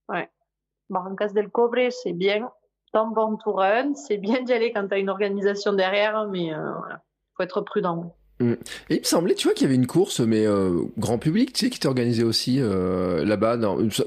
[0.10, 0.30] ouais.
[0.90, 2.50] Barrancas del Cobre c'est bien,
[2.94, 3.62] dans bon tour
[3.96, 7.04] c'est bien d'y aller quand t'as une organisation derrière, mais euh, voilà,
[7.36, 8.16] faut être prudent.
[8.40, 8.54] Mm.
[8.90, 11.54] Et il me semblait, tu vois, qu'il y avait une course, mais euh, grand public,
[11.54, 13.58] tu sais, qui était organisée aussi euh, là-bas.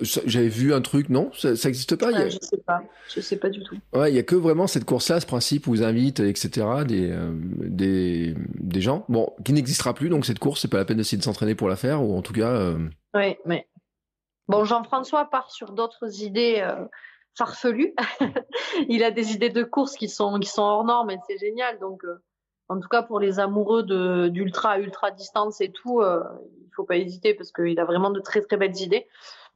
[0.02, 1.30] J'avais vu un truc, non?
[1.34, 2.28] Ça n'existe pas?
[2.28, 3.76] Je sais pas, je sais pas du tout.
[3.92, 7.10] Ouais, il y a que vraiment cette course-là, ce principe où vous invite, etc., des,
[7.10, 10.98] euh, des, des gens, bon, qui n'existera plus, donc cette course, c'est pas la peine
[10.98, 12.74] d'essayer de s'entraîner pour la faire, ou en tout cas...
[13.14, 13.66] Oui, mais...
[14.46, 16.64] Bon, Jean-François part sur d'autres idées
[17.36, 17.94] farfelues.
[18.88, 21.78] il a des idées de course qui sont, qui sont hors normes, et c'est génial,
[21.78, 22.02] donc
[22.70, 26.22] en tout cas pour les amoureux d'ultra ultra distance et tout, euh,
[26.62, 29.06] il faut pas hésiter parce qu'il a vraiment de très très belles idées.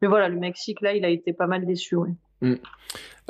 [0.02, 1.96] Mais voilà, le Mexique là, il a été pas mal déçu.
[2.40, 2.54] Mm.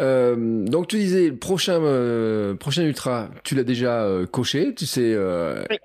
[0.01, 4.87] Euh, donc tu disais le prochain euh, prochain ultra, tu l'as déjà euh, coché, tu
[4.87, 5.15] sais.
[5.71, 5.77] Oui.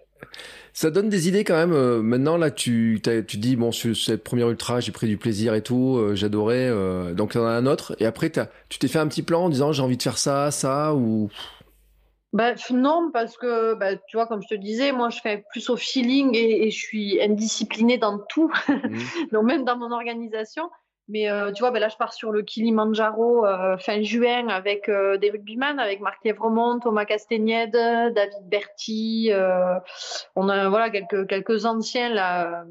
[0.71, 2.01] Ça donne des idées quand même.
[2.01, 5.61] maintenant là, tu tu dis bon sur cette première ultra, j'ai pris du plaisir et
[5.61, 6.71] tout, j'adorais.
[7.13, 7.97] donc il y en a un autre.
[7.99, 8.31] Et après,
[8.69, 11.29] tu t'es fait un petit plan en disant j'ai envie de faire ça, ça ou
[12.31, 15.69] bah, non, parce que bah, tu vois, comme je te disais, moi je fais plus
[15.69, 18.73] au feeling et, je suis indisciplinée dans tout, mmh.
[19.31, 20.69] donc même dans mon organisation.
[21.09, 24.87] Mais euh, tu vois, ben là, je pars sur le Kilimanjaro euh, fin juin avec
[24.89, 29.31] euh, des rugbyman, avec Marc Lièvremont, Thomas Castagnède, David Berti.
[30.35, 32.63] on a voilà quelques quelques anciens là,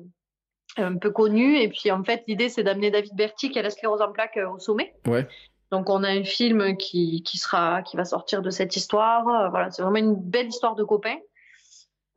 [0.76, 1.58] un peu connus.
[1.58, 4.38] Et puis en fait, l'idée c'est d'amener David Berti qui a la sclérose en plaques
[4.54, 4.94] au sommet.
[5.08, 5.26] Ouais.
[5.70, 9.50] Donc on a un film qui qui sera qui va sortir de cette histoire.
[9.50, 11.18] Voilà, c'est vraiment une belle histoire de copains.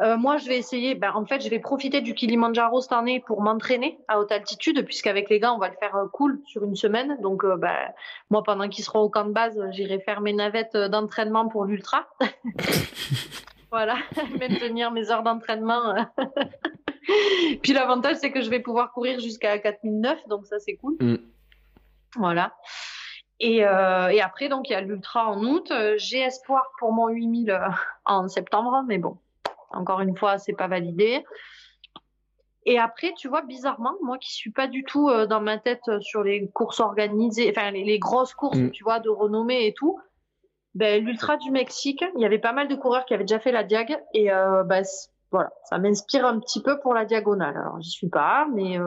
[0.02, 0.96] Euh, moi, je vais essayer.
[0.96, 4.84] Ben, en fait, je vais profiter du Kilimanjaro cette année pour m'entraîner à haute altitude,
[4.86, 7.18] puisqu'avec les gars, on va le faire euh, cool sur une semaine.
[7.22, 7.76] Donc, euh, ben,
[8.32, 12.08] moi, pendant qu'ils seront au camp de base, j'irai faire mes navettes d'entraînement pour l'ultra.
[13.72, 13.98] voilà,
[14.40, 15.94] maintenir mes heures d'entraînement.
[17.62, 20.96] Puis l'avantage, c'est que je vais pouvoir courir jusqu'à 4009, donc ça, c'est cool.
[21.00, 21.18] Mm.
[22.18, 22.54] Voilà.
[23.44, 25.74] Et, et, après, donc, il y a l'ultra en août.
[25.98, 27.60] J'ai espoir pour mon 8000
[28.06, 29.18] en septembre, mais bon,
[29.72, 31.24] encore une fois, c'est pas validé.
[32.66, 35.82] Et après, tu vois, bizarrement, moi qui suis pas du tout euh, dans ma tête
[35.88, 38.72] euh, sur les courses organisées, enfin les, grosses courses, mm.
[38.72, 40.00] tu vois, de renommée et tout,
[40.76, 43.52] ben, l'Ultra du Mexique, il y avait pas mal de coureurs qui avaient déjà fait
[43.52, 44.86] la diag et euh, ben,
[45.32, 47.58] voilà, ça m'inspire un petit peu pour la diagonale.
[47.58, 48.78] Alors j'y suis pas, mais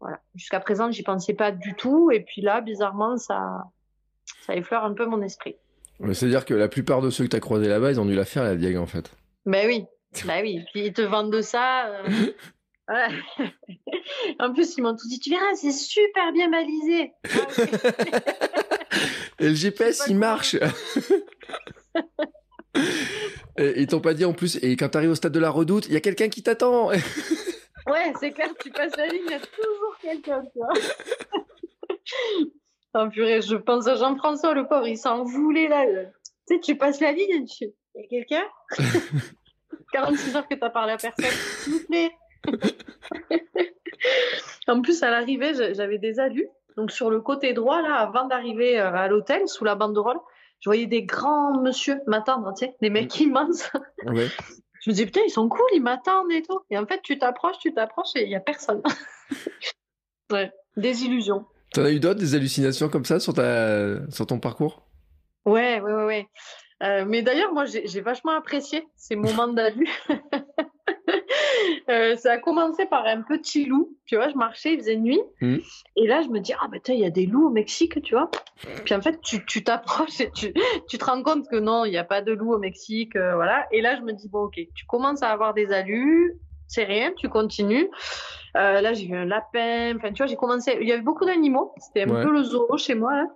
[0.00, 3.64] voilà, jusqu'à présent j'y pensais pas du tout et puis là, bizarrement, ça,
[4.42, 5.56] ça effleure un peu mon esprit.
[6.12, 8.24] C'est-à-dire que la plupart de ceux que tu as croisés là-bas, ils ont dû la
[8.24, 9.10] faire la diag en fait.
[9.46, 9.86] Ben oui,
[10.24, 10.60] bah oui.
[10.72, 11.88] Puis ils te vendent de ça.
[11.88, 12.32] Euh,
[14.38, 15.18] en plus, ils m'ont tout dit.
[15.20, 17.12] Tu verras, c'est super bien balisé.
[17.24, 17.46] Ah,
[19.38, 20.56] et le GPS, il marche.
[23.58, 24.58] et ils t'ont pas dit en plus.
[24.62, 26.90] Et quand tu arrives au stade de la Redoute, il y a quelqu'un qui t'attend.
[27.86, 28.50] Ouais, c'est clair.
[28.60, 30.42] Tu passes la ligne, il y a toujours quelqu'un.
[30.42, 30.72] Tu vois.
[32.94, 35.84] oh, purée, je pense à Jean-François, le pauvre, il s'en voulait là.
[35.86, 37.66] Tu sais, tu passes la ligne et tu
[37.96, 38.44] il y a quelqu'un?
[39.92, 42.12] 46 heures que tu as parlé à personne, s'il vous plaît.
[44.68, 46.48] en plus, à l'arrivée, j'avais des alus.
[46.76, 50.18] Donc, sur le côté droit, là, avant d'arriver euh, à l'hôtel, sous la banderole,
[50.60, 53.70] je voyais des grands monsieur m'attendre, tu sais, des mecs immenses.
[54.86, 56.60] Je me disais, putain, ils sont cool, ils m'attendent et tout.
[56.70, 58.82] Et en fait, tu t'approches, tu t'approches et il n'y a personne.
[60.32, 61.44] ouais, des illusions.
[61.72, 64.08] T'en as eu d'autres, des hallucinations comme ça sur, ta...
[64.12, 64.86] sur ton parcours?
[65.44, 66.28] Ouais, ouais, ouais, ouais.
[66.84, 69.88] Euh, mais d'ailleurs, moi, j'ai vachement apprécié ces moments d'alu.
[71.88, 75.20] euh, ça a commencé par un petit loup, tu vois, je marchais, il faisait nuit,
[75.40, 75.56] mmh.
[75.96, 78.14] et là, je me dis, ah ben, il y a des loups au Mexique, tu
[78.14, 78.30] vois.
[78.84, 80.52] Puis en fait, tu t'approches et tu,
[80.88, 83.34] tu, te rends compte que non, il n'y a pas de loups au Mexique, euh,
[83.34, 83.66] voilà.
[83.70, 86.34] Et là, je me dis, bon, ok, tu commences à avoir des alus,
[86.66, 87.88] c'est rien, tu continues.
[88.56, 91.24] Euh, là, j'ai vu un lapin, enfin, tu vois, j'ai commencé, il y avait beaucoup
[91.24, 93.26] d'animaux, c'était un peu le zoo chez moi, là.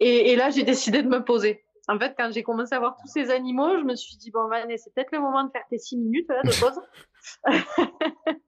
[0.00, 2.96] Et, et là, j'ai décidé de me poser en fait, quand j'ai commencé à voir
[3.00, 5.64] tous ces animaux, je me suis dit, bon, Vanessa, c'est peut-être le moment de faire
[5.68, 6.80] tes six minutes là, de pause.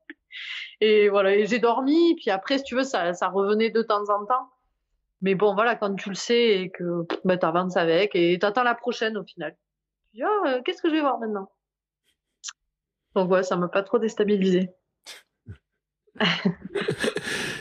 [0.80, 2.14] et voilà, j'ai dormi.
[2.14, 4.48] Puis après, si tu veux, ça, ça revenait de temps en temps.
[5.22, 8.46] Mais bon, voilà, quand tu le sais et que bah, tu avances avec et tu
[8.46, 9.56] attends la prochaine au final.
[10.12, 11.50] Tu dis, oh, qu'est-ce que je vais voir maintenant?
[13.16, 14.70] Donc, ouais, ça m'a pas trop déstabilisé.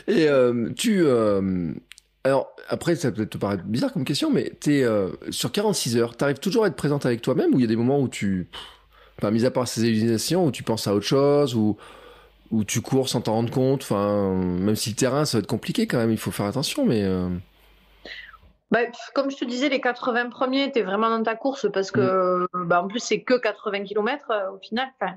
[0.06, 1.74] et euh, tu, euh,
[2.24, 6.16] alors, après, ça peut te paraître bizarre comme question, mais t'es euh, sur 46 heures,
[6.16, 8.48] t'arrives toujours à être présente avec toi-même ou il y a des moments où tu,
[9.18, 11.76] enfin, mis à part ces éliminations, où tu penses à autre chose, ou
[12.52, 15.48] où tu cours sans t'en rendre compte, enfin, même si le terrain, ça va être
[15.48, 17.02] compliqué quand même, il faut faire attention, mais...
[17.02, 17.28] Euh...
[18.70, 18.80] Bah,
[19.14, 22.68] comme je te disais, les 80 premiers, t'es vraiment dans ta course parce que, mm.
[22.68, 24.88] bah, en plus, c'est que 80 km euh, au final.
[25.00, 25.14] Enfin,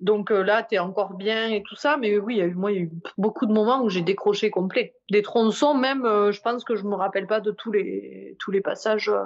[0.00, 1.96] donc euh, là, tu es encore bien et tout ça.
[1.96, 4.50] Mais oui, y a moi, il y a eu beaucoup de moments où j'ai décroché
[4.50, 4.94] complet.
[5.10, 9.08] Des tronçons, même, euh, je pense que je me rappelle pas de tous les, passages
[9.08, 9.24] euh,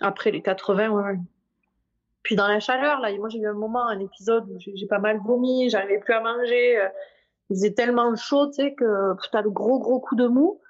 [0.00, 0.88] après les 80.
[0.88, 1.18] Ouais.
[2.22, 4.98] Puis dans la chaleur, là, moi, j'ai eu un moment, un épisode où j'ai pas
[4.98, 6.78] mal vomi, j'arrivais plus à manger.
[7.50, 8.84] il faisait tellement chaud, tu sais, que
[9.22, 10.60] tu le gros, gros coup de mou.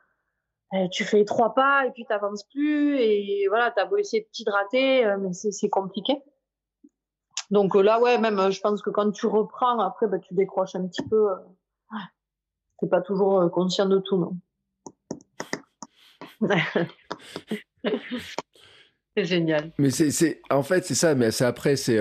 [0.93, 2.99] Tu fais trois pas et puis tu n'avances plus.
[2.99, 6.23] Et voilà, tu as beau essayer de t'hydrater, mais c'est compliqué.
[7.51, 10.35] Donc euh, là, ouais, même, euh, je pense que quand tu reprends, après, bah, tu
[10.35, 11.31] décroches un petit peu.
[11.31, 11.37] Euh,
[12.81, 14.37] t'es pas toujours conscient de tout, non.
[19.17, 19.73] c'est génial.
[19.79, 21.15] Mais c'est, en fait, c'est ça.
[21.15, 21.99] Mais c'est après, c'est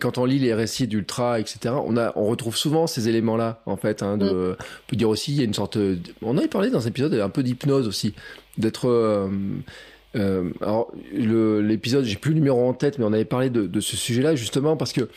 [0.00, 1.74] quand on lit les récits d'ultra, etc.
[1.84, 4.02] On a, on retrouve souvent ces éléments-là, en fait.
[4.02, 4.56] Hein, de, mm.
[4.60, 5.78] On peut dire aussi, il y a une sorte.
[5.78, 8.14] De, on avait parlé dans un épisode un peu d'hypnose aussi,
[8.58, 9.28] d'être euh,
[10.60, 13.96] alors, l'épisode, j'ai plus le numéro en tête, mais on avait parlé de, de ce
[13.96, 15.08] sujet-là justement parce que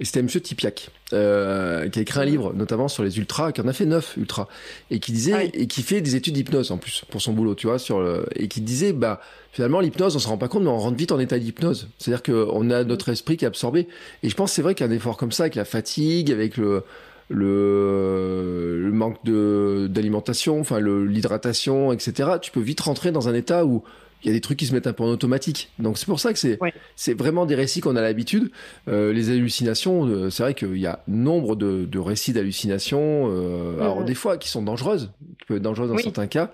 [0.00, 3.68] c'était Monsieur Tipiak euh, qui a écrit un livre, notamment sur les ultras, qui en
[3.68, 4.46] a fait neuf ultras,
[4.90, 7.66] et qui disait et qui fait des études d'hypnose en plus pour son boulot, tu
[7.66, 9.20] vois, sur le, et qui disait bah
[9.52, 11.88] finalement l'hypnose, on se rend pas compte, mais on rentre vite en état d'hypnose.
[11.98, 13.88] C'est-à-dire qu'on a notre esprit qui est absorbé.
[14.22, 16.84] Et je pense c'est vrai qu'un effort comme ça, avec la fatigue, avec le
[17.30, 22.30] le, le manque de d'alimentation, enfin l'hydratation, etc.
[22.40, 23.82] Tu peux vite rentrer dans un état où
[24.22, 25.70] il y a des trucs qui se mettent un peu en automatique.
[25.78, 26.58] Donc c'est pour ça que c'est
[26.96, 28.50] c'est vraiment des récits qu'on a l'habitude.
[28.88, 33.28] Euh, les hallucinations, euh, c'est vrai qu'il y a nombre de, de récits d'hallucinations.
[33.30, 36.50] Euh, alors des fois qui sont dangereuses, qui peuvent être dangereuses dans certains cas.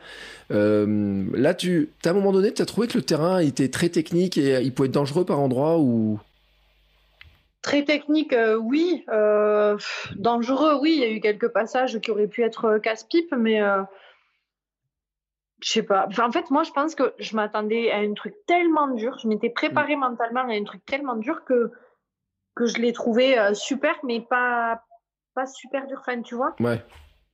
[0.51, 4.37] Là, tu, à un moment donné, tu as trouvé que le terrain était très technique
[4.37, 6.21] et il pouvait être dangereux par endroit ou?
[7.63, 9.05] Très technique, oui.
[10.17, 10.93] dangereux, oui.
[10.97, 13.59] Il y a eu quelques passages qui auraient pu être casse-pipe, mais
[15.65, 16.07] je sais pas.
[16.19, 19.19] en fait, moi, je pense que je m'attendais à un truc tellement dur.
[19.19, 21.73] Je m'étais préparée mentalement à un truc tellement dur que,
[22.55, 24.83] que je l'ai trouvé euh, super, mais pas,
[25.35, 26.01] pas super dur.
[26.01, 26.55] Enfin, tu vois?
[26.61, 26.85] Ouais.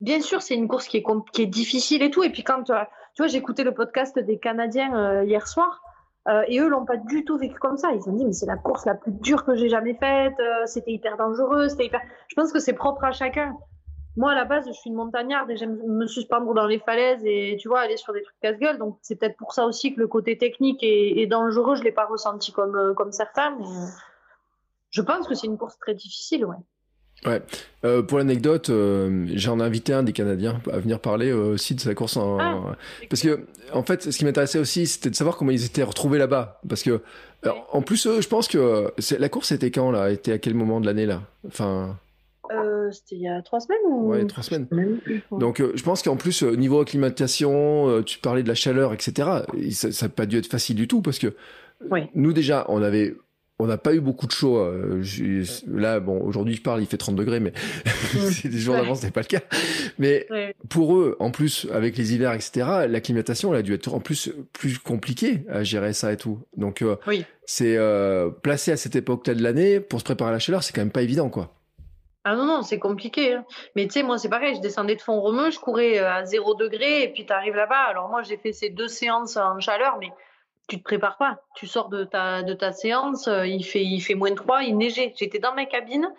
[0.01, 2.23] Bien sûr, c'est une course qui est, qui est difficile et tout.
[2.23, 2.85] Et puis, quand euh,
[3.17, 5.83] tu vois, écouté le podcast des Canadiens euh, hier soir.
[6.47, 7.91] et eux l'ont pas du tout vécu comme ça.
[7.91, 10.41] Ils ont dit mais c'est la course la plus dure que j'ai jamais faite.
[10.67, 11.69] c'était hyper dangereux.
[11.69, 12.01] C'était hyper.
[12.29, 13.57] Je pense que c'est propre à chacun
[14.21, 17.23] moi, à la base, je suis une montagnarde et j'aime me suspendre dans les falaises
[17.25, 18.77] et, tu vois, aller sur des trucs casse-gueule.
[18.77, 22.05] Donc, c'est peut-être pour ça aussi que le côté technique et, dangereux, je l'ai pas
[22.05, 23.57] ressenti comme, euh, comme certains.
[23.59, 23.65] Mais
[24.91, 26.57] je pense que c'est une course très difficile, ouais.
[27.25, 27.41] Ouais.
[27.87, 31.81] Euh, pour l'anecdote, euh, j'en ai invité un des Canadiens à venir parler aussi de
[31.81, 32.39] sa course en...
[32.39, 32.77] Ah,
[33.09, 36.19] parce que en fait, ce qui m'intéressait aussi, c'était de savoir comment ils étaient retrouvés
[36.19, 36.61] là-bas.
[36.69, 37.01] Parce que
[37.73, 40.11] en plus, je pense que la course était quand là?
[40.11, 41.23] Était à quel moment de l'année là?
[41.47, 41.97] Enfin.
[42.53, 44.09] Euh, c'était il y a trois semaines ou...
[44.09, 44.67] Ouais, trois semaines.
[45.31, 49.29] Donc, euh, je pense qu'en plus, euh, niveau acclimatation, tu parlais de la chaleur, etc.
[49.71, 51.35] Ça n'a pas dû être facile du tout parce que
[52.15, 53.15] nous, déjà, on avait.
[53.63, 54.59] On n'a pas eu beaucoup de chaud.
[55.67, 57.53] là, bon, aujourd'hui, je parle, il fait 30 degrés, mais
[57.85, 59.43] c'est des jours d'avance, c'était pas le cas.
[59.99, 60.27] Mais
[60.71, 64.33] pour eux, en plus, avec les hivers, etc., l'acclimatation, elle a dû être en plus
[64.55, 66.39] plus compliquée à gérer ça et tout.
[66.57, 66.83] Donc,
[67.45, 67.79] c'est
[68.43, 70.91] placé à cette époque-là de l'année pour se préparer à la chaleur, c'est quand même
[70.91, 71.60] pas évident, quoi.
[72.25, 73.35] Ah non, non, c'est compliqué.
[73.35, 73.47] Hein.
[73.77, 76.25] Mais tu sais, moi, c'est pareil, je descendais de fond romeu, je courais euh, à
[76.25, 77.83] 0 degré, et puis tu arrives là-bas.
[77.89, 80.13] Alors moi, j'ai fait ces deux séances en chaleur, mais
[80.69, 81.41] tu te prépares pas.
[81.55, 84.77] Tu sors de ta, de ta séance, euh, il fait, il fait moins 3, il
[84.77, 85.15] neigeait.
[85.17, 86.13] J'étais dans ma cabine,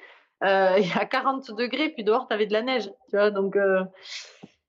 [0.43, 2.89] euh, a 40 degrés, puis dehors, tu avais de la neige.
[3.09, 3.55] Tu vois, donc,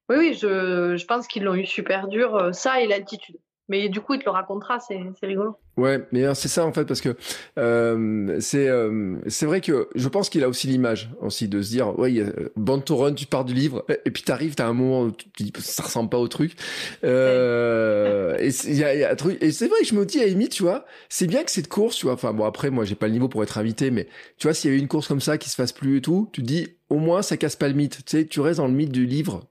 [0.09, 3.39] oui, oui, je pense qu'ils l'ont eu super dur, ça et l'altitude.
[3.68, 5.56] Mais du coup, il te le racontera, c'est rigolo.
[5.78, 7.16] Ouais, mais c'est ça en fait parce que
[7.58, 11.70] euh, c'est euh, c'est vrai que je pense qu'il a aussi l'image aussi de se
[11.70, 12.12] dire ouais
[12.56, 15.28] Band to Run tu pars du livre et puis t'arrives t'as un moment où tu
[15.38, 16.56] dis ça ressemble pas au truc.
[17.04, 20.04] Euh, et il y a, y a, un truc et c'est vrai que je me
[20.04, 22.68] dis à limite tu vois c'est bien que cette course tu vois enfin bon après
[22.68, 24.88] moi j'ai pas le niveau pour être invité mais tu vois s'il y avait une
[24.88, 27.38] course comme ça qui se fasse plus et tout tu te dis au moins ça
[27.38, 28.04] casse pas le mythe.
[28.04, 29.48] Tu sais tu restes dans le mythe du livre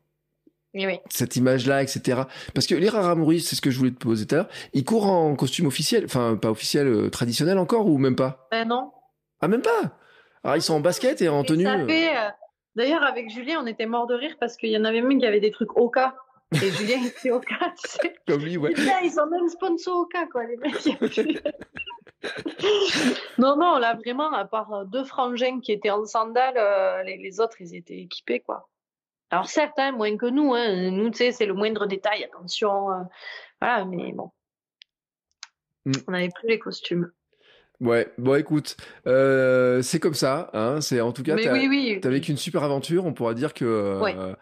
[1.10, 2.22] cette image-là, etc.
[2.54, 4.86] Parce que les Raramuri, c'est ce que je voulais te poser tout à l'heure, ils
[4.86, 8.48] courent en costume officiel, enfin pas officiel, euh, traditionnel encore ou même pas?
[8.52, 8.92] Ben non.
[9.42, 9.98] Ah même pas?
[10.44, 11.68] Alors ils sont en basket et en tenue.
[11.68, 11.88] Euh.
[11.88, 12.30] Euh,
[12.76, 15.26] d'ailleurs avec Julien, on était mort de rire parce qu'il y en avait même qui
[15.26, 16.16] avaient des trucs Oka.
[16.54, 18.16] Et Julien était Oka, tu sais.
[18.28, 18.74] Comme lui, ouais.
[19.04, 20.86] ils sont même sponsors Oka, quoi, les mecs.
[23.38, 27.62] non, non, là vraiment, à part deux frangins qui étaient en sandales, les, les autres,
[27.62, 28.70] ils étaient équipés, quoi.
[29.32, 32.92] Alors certes, hein, moins que nous, hein, nous, tu sais, c'est le moindre détail, attention,
[32.92, 33.04] euh,
[33.62, 34.32] voilà, mais bon,
[35.86, 35.92] mm.
[36.08, 37.10] on n'avait plus les costumes.
[37.80, 38.76] Ouais, bon écoute,
[39.08, 42.00] euh, c'est comme ça, hein, c'est en tout cas, t'as oui, oui.
[42.04, 44.36] vécu une super aventure, on pourra dire que, euh,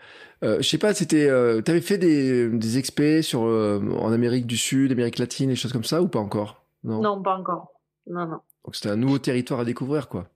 [0.44, 1.28] euh, je sais pas, c'était,
[1.62, 5.86] t'avais fait des, des expés sur, en Amérique du Sud, Amérique latine, des choses comme
[5.86, 6.66] ça ou pas encore?
[6.84, 7.72] Non, non pas encore,
[8.08, 8.40] non, non.
[8.66, 10.28] Donc c'était un nouveau territoire à découvrir, quoi.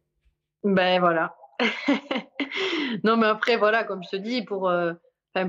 [0.64, 1.36] Ben voilà.
[3.04, 4.94] non, mais après, voilà, comme je te dis, pour, euh,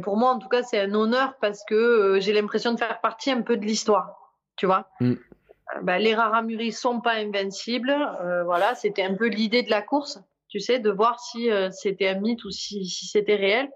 [0.03, 3.01] pour moi, en tout cas, c'est un honneur parce que euh, j'ai l'impression de faire
[3.01, 4.17] partie un peu de l'histoire.
[4.57, 5.13] Tu vois mm.
[5.13, 5.17] euh,
[5.83, 7.95] bah, Les Raramuri sont pas invincibles.
[8.45, 12.21] voilà, c'était un peu l'idée de la course, tu sais, de voir si c'était un
[12.21, 13.71] mythe ou si, si c'était réel.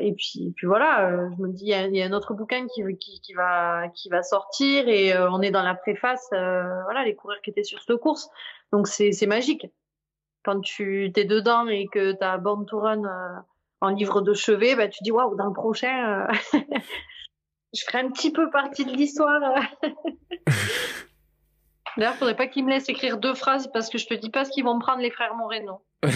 [0.00, 3.20] et puis, puis voilà, je me dis, il y, a un autre bouquin qui, qui,
[3.20, 7.50] qui, va, qui va sortir et on est dans la préface, voilà, les coureurs qui
[7.50, 8.28] étaient sur cette course.
[8.72, 9.66] Donc c'est magique
[10.48, 13.36] quand tu es dedans et que tu as Born to Run euh,
[13.82, 16.26] en livre de chevet, bah, tu dis waouh, dans le prochain, euh,
[17.74, 19.42] je ferai un petit peu partie de l'histoire.
[21.98, 24.46] D'ailleurs, faudrait pas qu'ils me laissent écrire deux phrases parce que je te dis pas
[24.46, 25.82] ce qu'ils vont prendre les frères Moreno.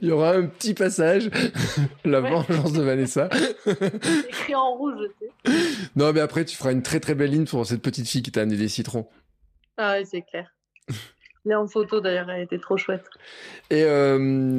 [0.00, 1.28] Il y aura un petit passage,
[2.04, 3.28] la vengeance de Vanessa.
[4.28, 5.32] écrit en rouge, je sais.
[5.96, 8.30] Non, mais après, tu feras une très très belle ligne pour cette petite fille qui
[8.30, 9.08] t'a amené des citrons.
[9.76, 10.54] Ah ouais, c'est clair.
[11.46, 13.04] Elle en photo d'ailleurs, elle était trop chouette.
[13.70, 14.58] Et euh,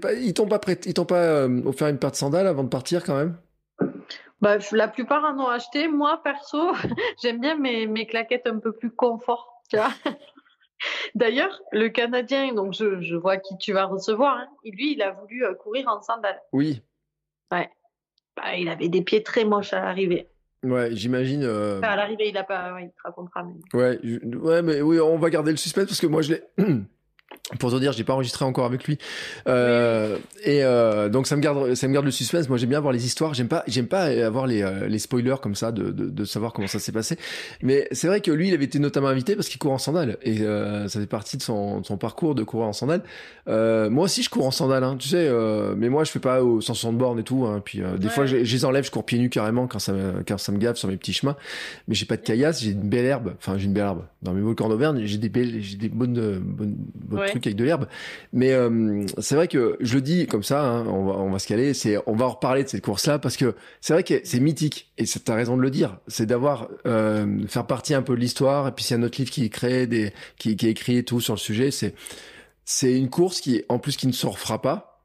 [0.00, 2.64] pas, ils t'ont pas prêt, ils t'ont pas euh, offert une paire de sandales avant
[2.64, 3.38] de partir quand même?
[4.40, 5.88] Bah, la plupart en ont acheté.
[5.88, 6.72] Moi perso,
[7.22, 9.62] j'aime bien mes, mes claquettes un peu plus confort.
[9.70, 9.92] Tu vois
[11.14, 15.10] D'ailleurs, le Canadien, donc je, je, vois qui tu vas recevoir, hein, lui, il a
[15.10, 16.40] voulu euh, courir en sandales.
[16.52, 16.82] Oui.
[17.50, 17.68] Ouais.
[18.36, 20.28] Bah, il avait des pieds très moches à l'arrivée.
[20.64, 21.44] Ouais, j'imagine.
[21.44, 21.78] Euh...
[21.78, 22.74] Enfin, à l'arrivée, il a pas.
[22.74, 23.44] Ouais, il te racontera.
[23.44, 23.78] Mais...
[23.78, 24.00] Ouais,
[24.36, 26.42] ouais, mais oui, on va garder le suspense parce que moi, je l'ai.
[27.58, 28.98] pour te dire, j'ai pas enregistré encore avec lui.
[29.46, 32.48] Euh, et euh, donc ça me garde, ça me garde le suspense.
[32.48, 33.32] Moi, j'aime bien voir les histoires.
[33.32, 36.52] J'aime pas, j'aime pas avoir les, euh, les spoilers comme ça de, de, de savoir
[36.52, 37.16] comment ça s'est passé.
[37.62, 40.18] Mais c'est vrai que lui, il avait été notamment invité parce qu'il court en sandales
[40.22, 43.02] et euh, ça fait partie de son, de son parcours de courir en sandales.
[43.46, 45.30] Moi aussi, je cours en sandales, hein, tu sais.
[45.76, 47.46] Mais moi, je fais pas au 160 bornes et tout.
[47.46, 48.12] Hein, puis des ouais.
[48.12, 50.52] fois, je, je, les enlève, je cours pieds nus carrément quand ça, me, quand ça
[50.52, 51.36] me gave sur mes petits chemins.
[51.86, 53.34] Mais j'ai pas de caillasse, j'ai une belle herbe.
[53.38, 54.04] Enfin, j'ai une belle herbe.
[54.20, 57.28] Dans mes volcans d'Auvergne, j'ai des belles, j'ai des bonnes, bonnes, bonnes ouais.
[57.28, 57.86] trucs avec de l'herbe.
[58.32, 61.38] Mais euh, c'est vrai que je le dis comme ça, hein, on, va, on va
[61.38, 64.20] se caler, c'est, on va en reparler de cette course-là parce que c'est vrai que
[64.24, 65.98] c'est mythique et tu as raison de le dire.
[66.06, 69.18] C'est d'avoir euh, faire partie un peu de l'histoire et puis s'il y a notre
[69.18, 71.94] livre qui est créé, des, qui, qui est écrit et tout sur le sujet, c'est
[72.64, 75.02] c'est une course qui en plus qui ne se refera pas.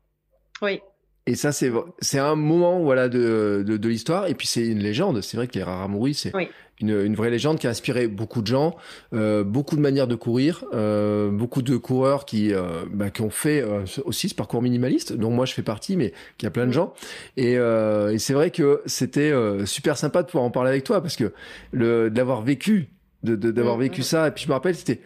[0.62, 0.82] Oui.
[1.26, 4.28] Et ça, c'est c'est un moment voilà de de, de l'histoire.
[4.28, 5.22] Et puis c'est une légende.
[5.22, 6.50] C'est vrai que les Raramuri, c'est oui.
[6.82, 8.76] Une, une vraie légende qui a inspiré beaucoup de gens,
[9.14, 13.30] euh, beaucoup de manières de courir, euh, beaucoup de coureurs qui euh, bah, qui ont
[13.30, 16.66] fait euh, aussi ce parcours minimaliste, dont moi je fais partie, mais qui a plein
[16.68, 16.94] de gens.
[17.38, 20.84] Et, euh, et c'est vrai que c'était euh, super sympa de pouvoir en parler avec
[20.84, 21.32] toi parce que
[21.72, 22.90] le d'avoir vécu
[23.24, 24.28] de d'avoir vécu ça.
[24.28, 25.02] Et puis je me rappelle c'était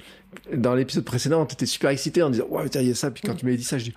[0.53, 3.11] dans l'épisode précédent t'étais super excité en disant ouais il y a ça.
[3.11, 3.93] Puis quand tu m'avais dit ça je dis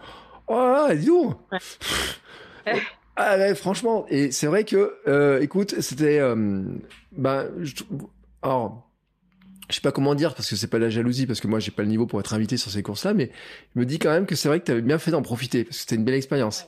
[0.48, 1.36] Oh, dis donc.
[1.52, 2.80] Ouais.
[3.22, 4.06] Ah ouais, franchement.
[4.08, 6.62] Et c'est vrai que, euh, écoute, c'était, euh,
[7.12, 7.74] ben, je,
[8.40, 8.90] alors,
[9.68, 11.82] sais pas comment dire parce que c'est pas la jalousie parce que moi j'ai pas
[11.82, 13.30] le niveau pour être invité sur ces courses-là, mais
[13.74, 15.64] je me dis quand même que c'est vrai que tu avais bien fait d'en profiter
[15.64, 16.66] parce que c'était une belle expérience.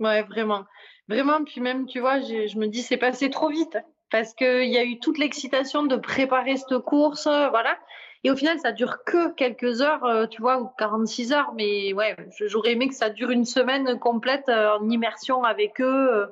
[0.00, 0.64] Ouais, vraiment,
[1.08, 1.44] vraiment.
[1.44, 3.78] Puis même, tu vois, je me dis c'est passé trop vite
[4.10, 7.78] parce que il y a eu toute l'excitation de préparer cette course, voilà.
[8.24, 11.52] Et au final, ça dure que quelques heures, euh, tu vois, ou 46 heures.
[11.54, 16.08] Mais ouais, j'aurais aimé que ça dure une semaine complète euh, en immersion avec eux.
[16.12, 16.26] Euh,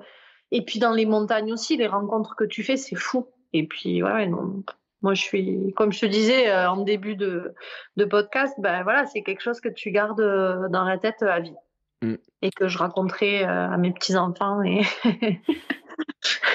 [0.51, 3.27] et puis dans les montagnes aussi, les rencontres que tu fais, c'est fou.
[3.53, 4.63] Et puis ouais, non.
[5.03, 7.55] Moi, je suis, comme je te disais en début de,
[7.99, 11.55] de podcast, ben voilà, c'est quelque chose que tu gardes dans la tête à vie.
[12.01, 12.15] Mm.
[12.41, 14.63] Et que je raconterai à mes petits-enfants.
[14.63, 14.81] Et...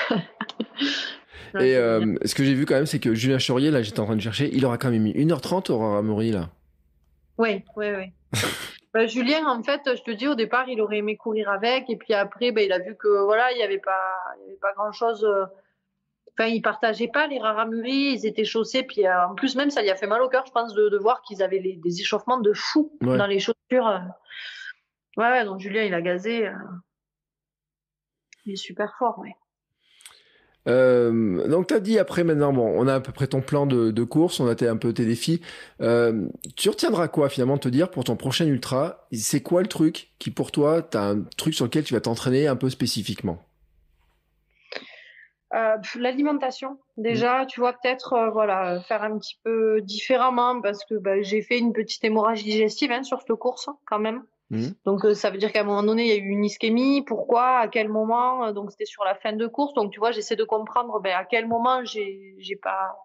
[1.59, 4.05] Et euh, ce que j'ai vu quand même, c'est que Julien Chaurier, là, j'étais en
[4.05, 6.49] train de chercher, il aura quand même mis 1h30 au Raramuri, là.
[7.37, 8.11] Oui, oui, oui.
[8.93, 11.95] bah, Julien, en fait, je te dis, au départ, il aurait aimé courir avec, et
[11.97, 14.01] puis après, bah, il a vu que voilà, il n'y avait pas,
[14.37, 15.27] il y avait pas grand chose.
[16.37, 19.81] Enfin, ils partageaient pas les Raramuri, ils étaient chaussés, puis euh, en plus, même, ça
[19.81, 21.99] lui a fait mal au cœur, je pense, de, de voir qu'ils avaient les, des
[22.01, 23.17] échauffements de fou Ouais.
[23.17, 24.01] dans les chaussures.
[25.17, 26.47] Ouais, ouais, donc Julien, il a gazé.
[26.47, 26.51] euh,
[28.45, 29.35] Il est super fort, ouais.
[30.67, 33.91] Euh, donc t'as dit après maintenant bon on a à peu près ton plan de,
[33.91, 35.41] de course on a un peu tes défis.
[35.81, 39.07] Euh, tu retiendras quoi finalement te dire pour ton prochain ultra?
[39.11, 42.47] C'est quoi le truc qui pour toi t'as un truc sur lequel tu vas t'entraîner
[42.47, 43.45] un peu spécifiquement?
[45.55, 50.95] Euh, L'alimentation, déjà, tu vois, peut-être euh, voilà, faire un petit peu différemment parce que
[50.95, 54.23] bah, j'ai fait une petite hémorragie digestive hein, sur cette course quand même.
[54.49, 54.73] Mhm.
[54.85, 57.03] Donc euh, ça veut dire qu'à un moment donné, il y a eu une ischémie.
[57.03, 57.59] Pourquoi?
[57.59, 58.45] À quel moment?
[58.45, 59.73] Euh, Donc c'était sur la fin de course.
[59.73, 62.95] Donc tu vois, j'essaie de comprendre ben, à quel moment j'ai pas.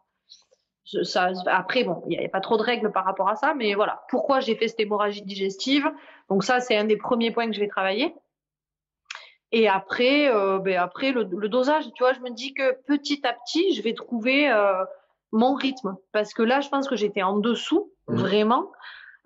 [1.03, 3.75] Ça, après, bon, il n'y a, pas trop de règles par rapport à ça, mais
[3.75, 4.05] voilà.
[4.11, 5.91] Pourquoi j'ai fait cette hémorragie digestive?
[6.29, 8.15] Donc ça, c'est un des premiers points que je vais travailler.
[9.51, 13.27] Et après, euh, ben après le, le dosage, tu vois, je me dis que petit
[13.27, 14.85] à petit, je vais trouver euh,
[15.33, 15.97] mon rythme.
[16.13, 18.17] Parce que là, je pense que j'étais en dessous, Mhm.
[18.17, 18.73] vraiment.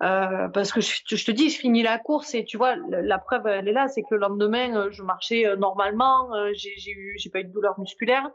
[0.01, 3.01] Euh, parce que je, je te dis, je finis la course et tu vois, la,
[3.01, 6.73] la preuve, elle est là, c'est que le lendemain, euh, je marchais euh, normalement, j'ai
[6.77, 8.29] j'ai eu, j'ai pas eu de douleur musculaire.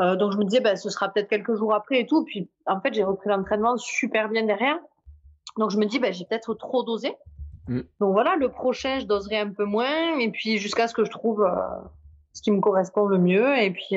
[0.00, 2.24] Euh, donc je me disais, ben, ce sera peut-être quelques jours après et tout.
[2.24, 4.78] Puis en fait, j'ai repris l'entraînement super bien derrière.
[5.56, 7.14] Donc je me dis, ben, j'ai peut-être trop dosé.
[7.68, 7.80] Mm.
[8.00, 11.10] Donc voilà, le prochain, je doserai un peu moins, et puis jusqu'à ce que je
[11.10, 11.50] trouve euh,
[12.32, 13.96] ce qui me correspond le mieux, et puis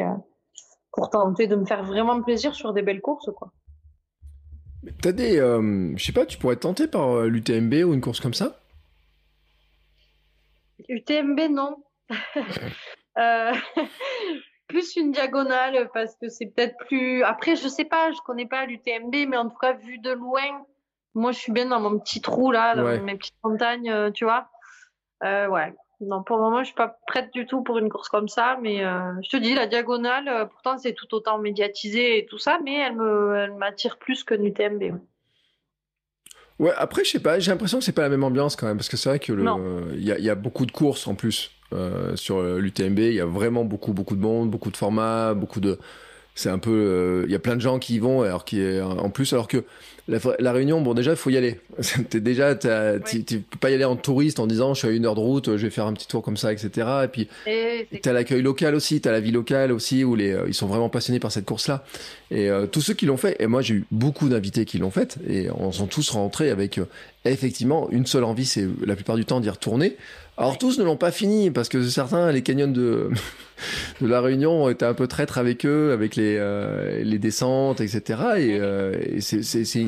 [0.93, 3.51] pour tenter de me faire vraiment plaisir sur des belles courses, quoi.
[5.01, 8.01] T'as des euh, je sais pas tu pourrais être tenté par euh, l'UTMB ou une
[8.01, 8.59] course comme ça?
[10.87, 11.77] UTMB, non.
[13.17, 13.51] Euh,
[14.67, 17.21] plus une diagonale, parce que c'est peut-être plus...
[17.23, 20.63] Après, je sais pas, je connais pas l'UTMB, mais en tout cas, vu de loin,
[21.15, 22.99] moi, je suis bien dans mon petit trou, là, dans Ouais.
[23.01, 24.49] mes petites montagnes, euh, tu vois.
[25.25, 25.73] Euh, ouais.
[26.01, 28.57] Non, pour le moment, je suis pas prête du tout pour une course comme ça,
[28.61, 32.37] mais euh, je te dis, la diagonale, euh, pourtant, c'est tout autant médiatisé et tout
[32.37, 34.81] ça, mais elle me, elle m'attire plus que l'UTMB.
[34.81, 34.93] ouais.
[36.59, 38.77] Ouais, après, je sais pas, j'ai l'impression que c'est pas la même ambiance quand même,
[38.77, 39.45] parce que c'est vrai que le,
[39.95, 42.99] il y a, il y a beaucoup de courses en plus euh, sur l'UTMB.
[42.99, 45.79] Il y a vraiment beaucoup, beaucoup de monde, beaucoup de formats, beaucoup de.
[46.35, 49.09] C'est un peu, il y a plein de gens qui y vont, alors qui en
[49.09, 49.63] plus, alors que
[50.39, 51.59] la, réunion, bon, déjà, il faut y aller.
[52.09, 52.67] T'es déjà, tu
[53.41, 55.57] peux pas y aller en touriste en disant, je suis à une heure de route,
[55.57, 56.87] je vais faire un petit tour comme ça, etc.
[57.03, 57.27] Et puis,
[58.01, 61.19] t'as l'accueil local aussi, t'as la vie locale aussi, où les, ils sont vraiment passionnés
[61.19, 61.83] par cette course-là.
[62.31, 65.17] Et tous ceux qui l'ont fait, et moi, j'ai eu beaucoup d'invités qui l'ont fait,
[65.27, 66.79] et on sont tous rentrés avec,
[67.25, 69.95] effectivement, une seule envie, c'est la plupart du temps d'y retourner.
[70.39, 73.09] Alors tous ne l'ont pas fini parce que certains, les canyons de,
[74.01, 77.81] de la Réunion ont été un peu traîtres avec eux, avec les, euh, les descentes,
[77.81, 78.21] etc.
[78.37, 79.85] Et, euh, et c'est, c'est, c'est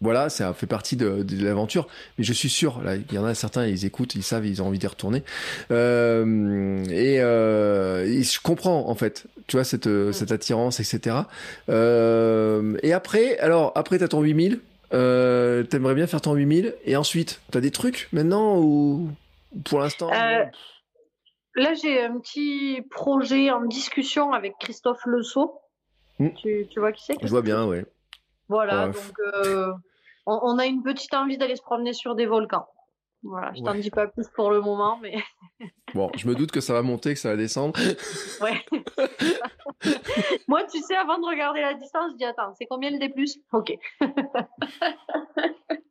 [0.00, 1.86] voilà, ça fait partie de, de l'aventure.
[2.16, 4.62] Mais je suis sûr, là, il y en a certains, ils écoutent, ils savent, ils
[4.62, 5.22] ont envie d'y retourner.
[5.70, 11.16] Euh, et, euh, et, je comprends en fait, tu vois cette, cette attirance, etc.
[11.68, 14.60] Euh, et après, alors après t'as ton 8000.
[14.94, 19.10] Euh, T'aimerais bien faire ton 8000 et ensuite, t'as des trucs maintenant ou
[19.64, 20.44] pour l'instant euh,
[21.54, 25.22] Là, j'ai un petit projet en discussion avec Christophe Le
[26.18, 26.34] hmm.
[26.34, 27.78] Tu, tu, vois qui c'est Je vois bien, oui.
[28.48, 29.72] Voilà, donc euh,
[30.26, 32.68] on, on, a une petite envie d'aller se promener sur des volcans.
[33.22, 35.16] Voilà, je t'en dis pas plus pour le moment, mais.
[35.94, 37.78] bon, je me doute que ça va monter, que ça va descendre.
[38.40, 38.64] ouais.
[40.48, 43.12] Moi, tu sais, avant de regarder la distance, je dis attends, c'est combien le D
[43.52, 43.72] Ok.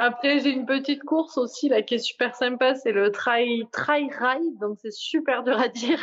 [0.00, 4.08] Après, j'ai une petite course aussi là qui est super sympa, c'est le Try Try
[4.08, 5.98] Ride, donc c'est super dur à dire,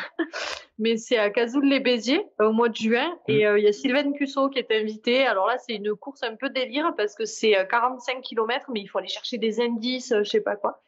[0.79, 3.47] mais c'est à Cazoul-les-Béziers au mois de juin et mm.
[3.47, 5.25] euh, il y a Sylvain Cusso qui est invité.
[5.25, 8.81] Alors là, c'est une course un peu délire parce que c'est 45 euh, km, mais
[8.81, 10.81] il faut aller chercher des indices, euh, je sais pas quoi.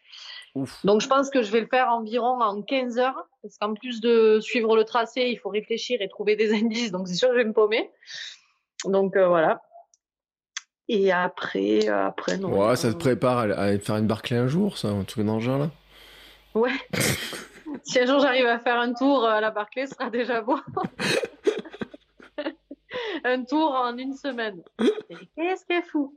[0.84, 4.01] Donc je pense que je vais le faire environ en 15 heures parce qu'en plus
[4.01, 7.36] de suivre le tracé, il faut réfléchir et trouver des indices, donc c'est sûr que
[7.36, 7.89] je vais me paumer.
[8.84, 9.61] Donc voilà.
[10.89, 12.67] Et après, après, non.
[12.67, 15.41] Ouais, ça te prépare à, faire une Barclay un jour, ça, un truc dans le
[15.41, 15.69] genre, là?
[16.53, 16.71] Ouais.
[17.83, 20.59] si un jour j'arrive à faire un tour à la Barclay, ce sera déjà beau.
[23.23, 24.61] un tour en une semaine.
[25.35, 26.13] Qu'est-ce qu'elle fout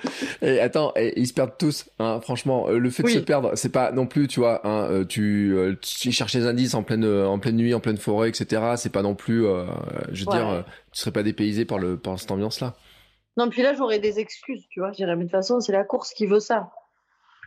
[0.42, 1.88] et attends, ils se perdent tous.
[1.98, 4.88] Hein, franchement, euh, le fait de se perdre, c'est pas non plus, tu vois, hein,
[4.90, 8.28] euh, tu, euh, tu cherches les indices en pleine, en pleine nuit, en pleine forêt,
[8.28, 8.74] etc.
[8.76, 9.44] C'est pas non plus,
[10.12, 12.74] je veux dire, tu serais pas dépaysé par le, par cette ambiance-là.
[13.36, 14.92] Non, puis là, j'aurais des excuses, tu vois.
[14.92, 16.70] Je dirais, mais de toute façon, c'est la course qui veut ça.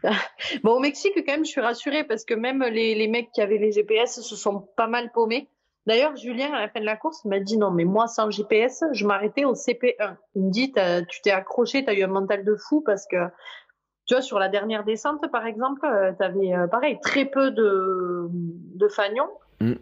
[0.63, 3.41] bon, au Mexique, quand même, je suis rassurée parce que même les, les mecs qui
[3.41, 5.47] avaient les GPS se sont pas mal paumés.
[5.85, 8.83] D'ailleurs, Julien, à la fin de la course, m'a dit non, mais moi, sans GPS,
[8.91, 10.15] je m'arrêtais au CP1.
[10.35, 10.73] Il me dit,
[11.09, 13.17] tu t'es accroché, tu as eu un mental de fou parce que,
[14.07, 17.51] tu vois, sur la dernière descente, par exemple, euh, tu avais, euh, pareil, très peu
[17.51, 19.29] de, de fagnons.
[19.59, 19.73] Mm.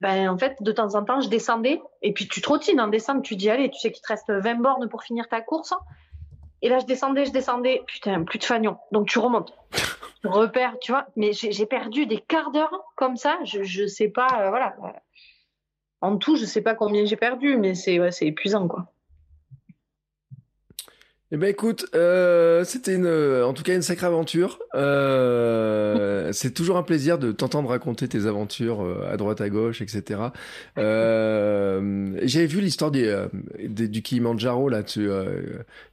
[0.00, 3.22] Ben, en fait, de temps en temps, je descendais et puis tu trottines en descente,
[3.22, 5.74] tu dis, allez, tu sais qu'il te reste 20 bornes pour finir ta course.
[6.60, 8.78] Et là, je descendais, je descendais, putain, plus de fagnons.
[8.90, 9.52] Donc tu remontes.
[10.22, 11.06] tu repères, tu vois.
[11.14, 13.38] Mais j'ai perdu des quarts d'heure comme ça.
[13.44, 14.74] Je, je sais pas, euh, voilà
[16.02, 18.92] en tout, je sais pas combien j'ai perdu, mais c'est ouais, épuisant quoi.
[21.34, 24.58] Eh ben écoute, euh, c'était une, en tout cas une sacrée aventure.
[24.74, 29.80] Euh, c'est toujours un plaisir de t'entendre raconter tes aventures euh, à droite à gauche,
[29.80, 30.20] etc.
[30.76, 33.28] J'avais vu l'histoire des,
[33.58, 34.82] du Kilimanjaro là.
[34.82, 35.08] Tu,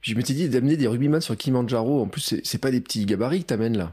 [0.02, 2.02] je m'étais dit d'amener des rugbyman sur Kilimanjaro.
[2.02, 3.92] En plus, c'est pas des petits gabarits que t'amènes là.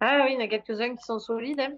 [0.00, 1.60] Ah oui, il y en a quelques-uns qui sont solides.
[1.60, 1.72] Hein.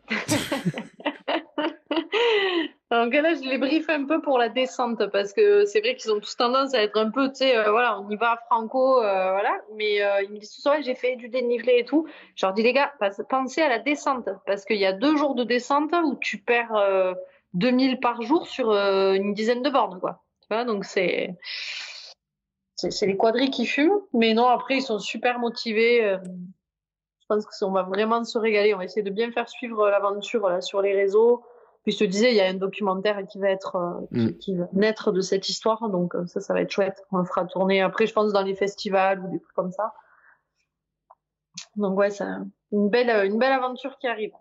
[2.92, 6.12] Donc là, je les briefe un peu pour la descente parce que c'est vrai qu'ils
[6.12, 9.02] ont tous tendance à être un peu, tu sais, euh, voilà, on y va franco,
[9.02, 9.58] euh, voilà.
[9.76, 12.06] Mais euh, ils me disent tout ça, j'ai fait du dénivelé et tout.
[12.34, 12.92] Je leur dis les gars,
[13.30, 17.16] pensez à la descente parce qu'il y a deux jours de descente où tu perds
[17.54, 20.22] 2000 par jour sur une dizaine de bornes, quoi.
[20.42, 21.34] Tu vois, donc c'est
[22.76, 26.18] c'est les quadrilles qui fument, mais non, après ils sont super motivés.
[26.22, 28.74] je pense qu'on va vraiment se régaler.
[28.74, 31.42] On va essayer de bien faire suivre l'aventure sur les réseaux
[31.82, 34.60] puis je te disais, il y a un documentaire qui va être, euh, qui, mm.
[34.60, 37.02] va naître de cette histoire, donc euh, ça, ça va être chouette.
[37.10, 39.92] On le fera tourner après, je pense, dans les festivals ou des trucs comme ça.
[41.76, 42.24] Donc ouais, c'est
[42.70, 44.32] une belle, une belle aventure qui arrive.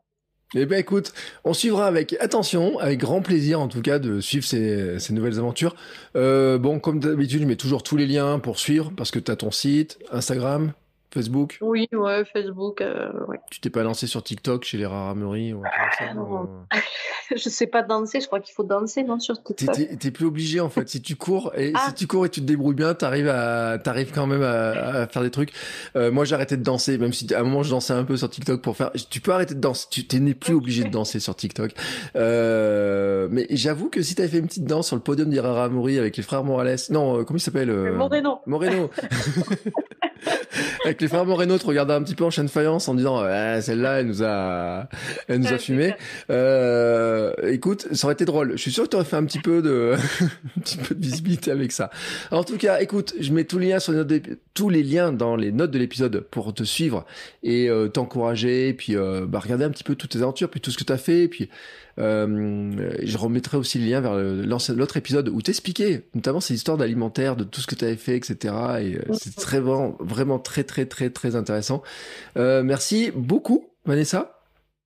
[0.54, 1.14] Eh ben écoute,
[1.46, 5.39] on suivra avec attention, avec grand plaisir en tout cas de suivre ces, ces nouvelles
[5.39, 5.76] aventures.
[6.18, 9.32] Euh, bon, comme d'habitude, je mets toujours tous les liens pour suivre parce que tu
[9.32, 10.74] as ton site, Instagram,
[11.14, 11.57] Facebook?
[11.62, 12.82] Oui, ouais, Facebook.
[12.82, 13.39] Euh, ouais.
[13.49, 15.64] Tu t'es pas lancé sur TikTok chez les Rarameries ou
[15.97, 16.47] ça, non.
[17.36, 19.76] Je sais pas danser, je crois qu'il faut danser, non, sur TikTok?
[19.99, 20.89] T'es plus obligé en fait.
[20.89, 21.88] Si tu cours et ah.
[21.88, 25.22] si tu cours et tu te débrouilles bien, t'arrives à t'arrives quand même à, faire
[25.22, 25.53] des trucs.
[25.95, 28.18] Euh, moi, j'ai arrêté de danser, même si à un moment je dansais un peu
[28.18, 28.91] sur TikTok pour faire.
[29.09, 29.88] Tu peux arrêter de danser.
[29.89, 31.72] Tu n'es plus obligé de danser sur TikTok.
[32.16, 36.18] Euh, mais j'avoue que si t'avais fait une petite danse sur le podium d'Irara avec
[36.18, 38.41] les frères Morales, non, euh, comment il s'appelle Moreno.
[38.45, 38.89] Moreno.
[40.86, 43.24] Avec les frères Moreno, tu regardais un petit peu en chaîne faïence en disant
[43.62, 44.88] celle-là, elle nous a,
[45.28, 45.93] elle nous a fumé.
[46.30, 48.53] Euh, écoute, ça aurait été drôle.
[48.53, 49.95] Je suis sûr que tu aurais fait un petit peu de,
[50.57, 51.89] un petit peu de visibilité avec ça.
[52.32, 54.12] En tout cas, écoute, je mets tous les liens sur les notes
[54.53, 57.05] tous les liens dans les notes de l'épisode pour te suivre
[57.43, 60.72] et euh, t'encourager, puis euh, bah, regarder un petit peu toutes tes aventures, puis tout
[60.72, 61.49] ce que tu as fait, puis
[62.00, 67.36] euh, je remettrai aussi le lien vers l'autre épisode où t'expliquais notamment ces histoires d'alimentaire,
[67.36, 68.36] de tout ce que tu avais fait, etc.
[68.80, 71.82] Et euh, c'est très vraiment, vraiment très très très très intéressant.
[72.38, 74.38] Euh, merci beaucoup, Vanessa.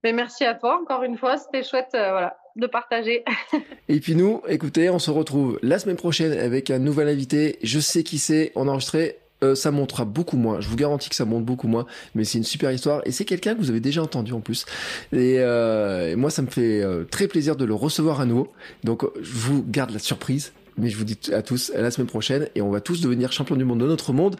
[0.03, 3.23] Mais merci à toi encore une fois, c'était chouette, voilà, de partager.
[3.89, 7.57] et puis nous, écoutez, on se retrouve la semaine prochaine avec un nouvel invité.
[7.63, 8.51] Je sais qui c'est.
[8.55, 10.61] On a enregistré euh, ça montera beaucoup moins.
[10.61, 13.25] Je vous garantis que ça monte beaucoup moins, mais c'est une super histoire et c'est
[13.25, 14.65] quelqu'un que vous avez déjà entendu en plus.
[15.11, 18.53] Et, euh, moi, ça me fait euh, très plaisir de le recevoir à nouveau.
[18.83, 22.07] Donc, je vous garde la surprise, mais je vous dis à tous à la semaine
[22.07, 24.37] prochaine et on va tous devenir champions du monde de notre monde.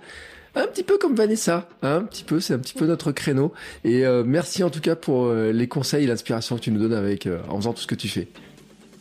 [0.57, 3.51] Un petit peu comme Vanessa, hein, un petit peu, c'est un petit peu notre créneau.
[3.83, 7.27] Et merci en tout cas pour les conseils et l'inspiration que tu nous donnes avec
[7.49, 8.29] en faisant tout ce que tu fais.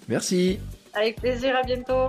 [0.09, 0.59] Merci.
[0.95, 2.09] Avec plaisir, à bientôt.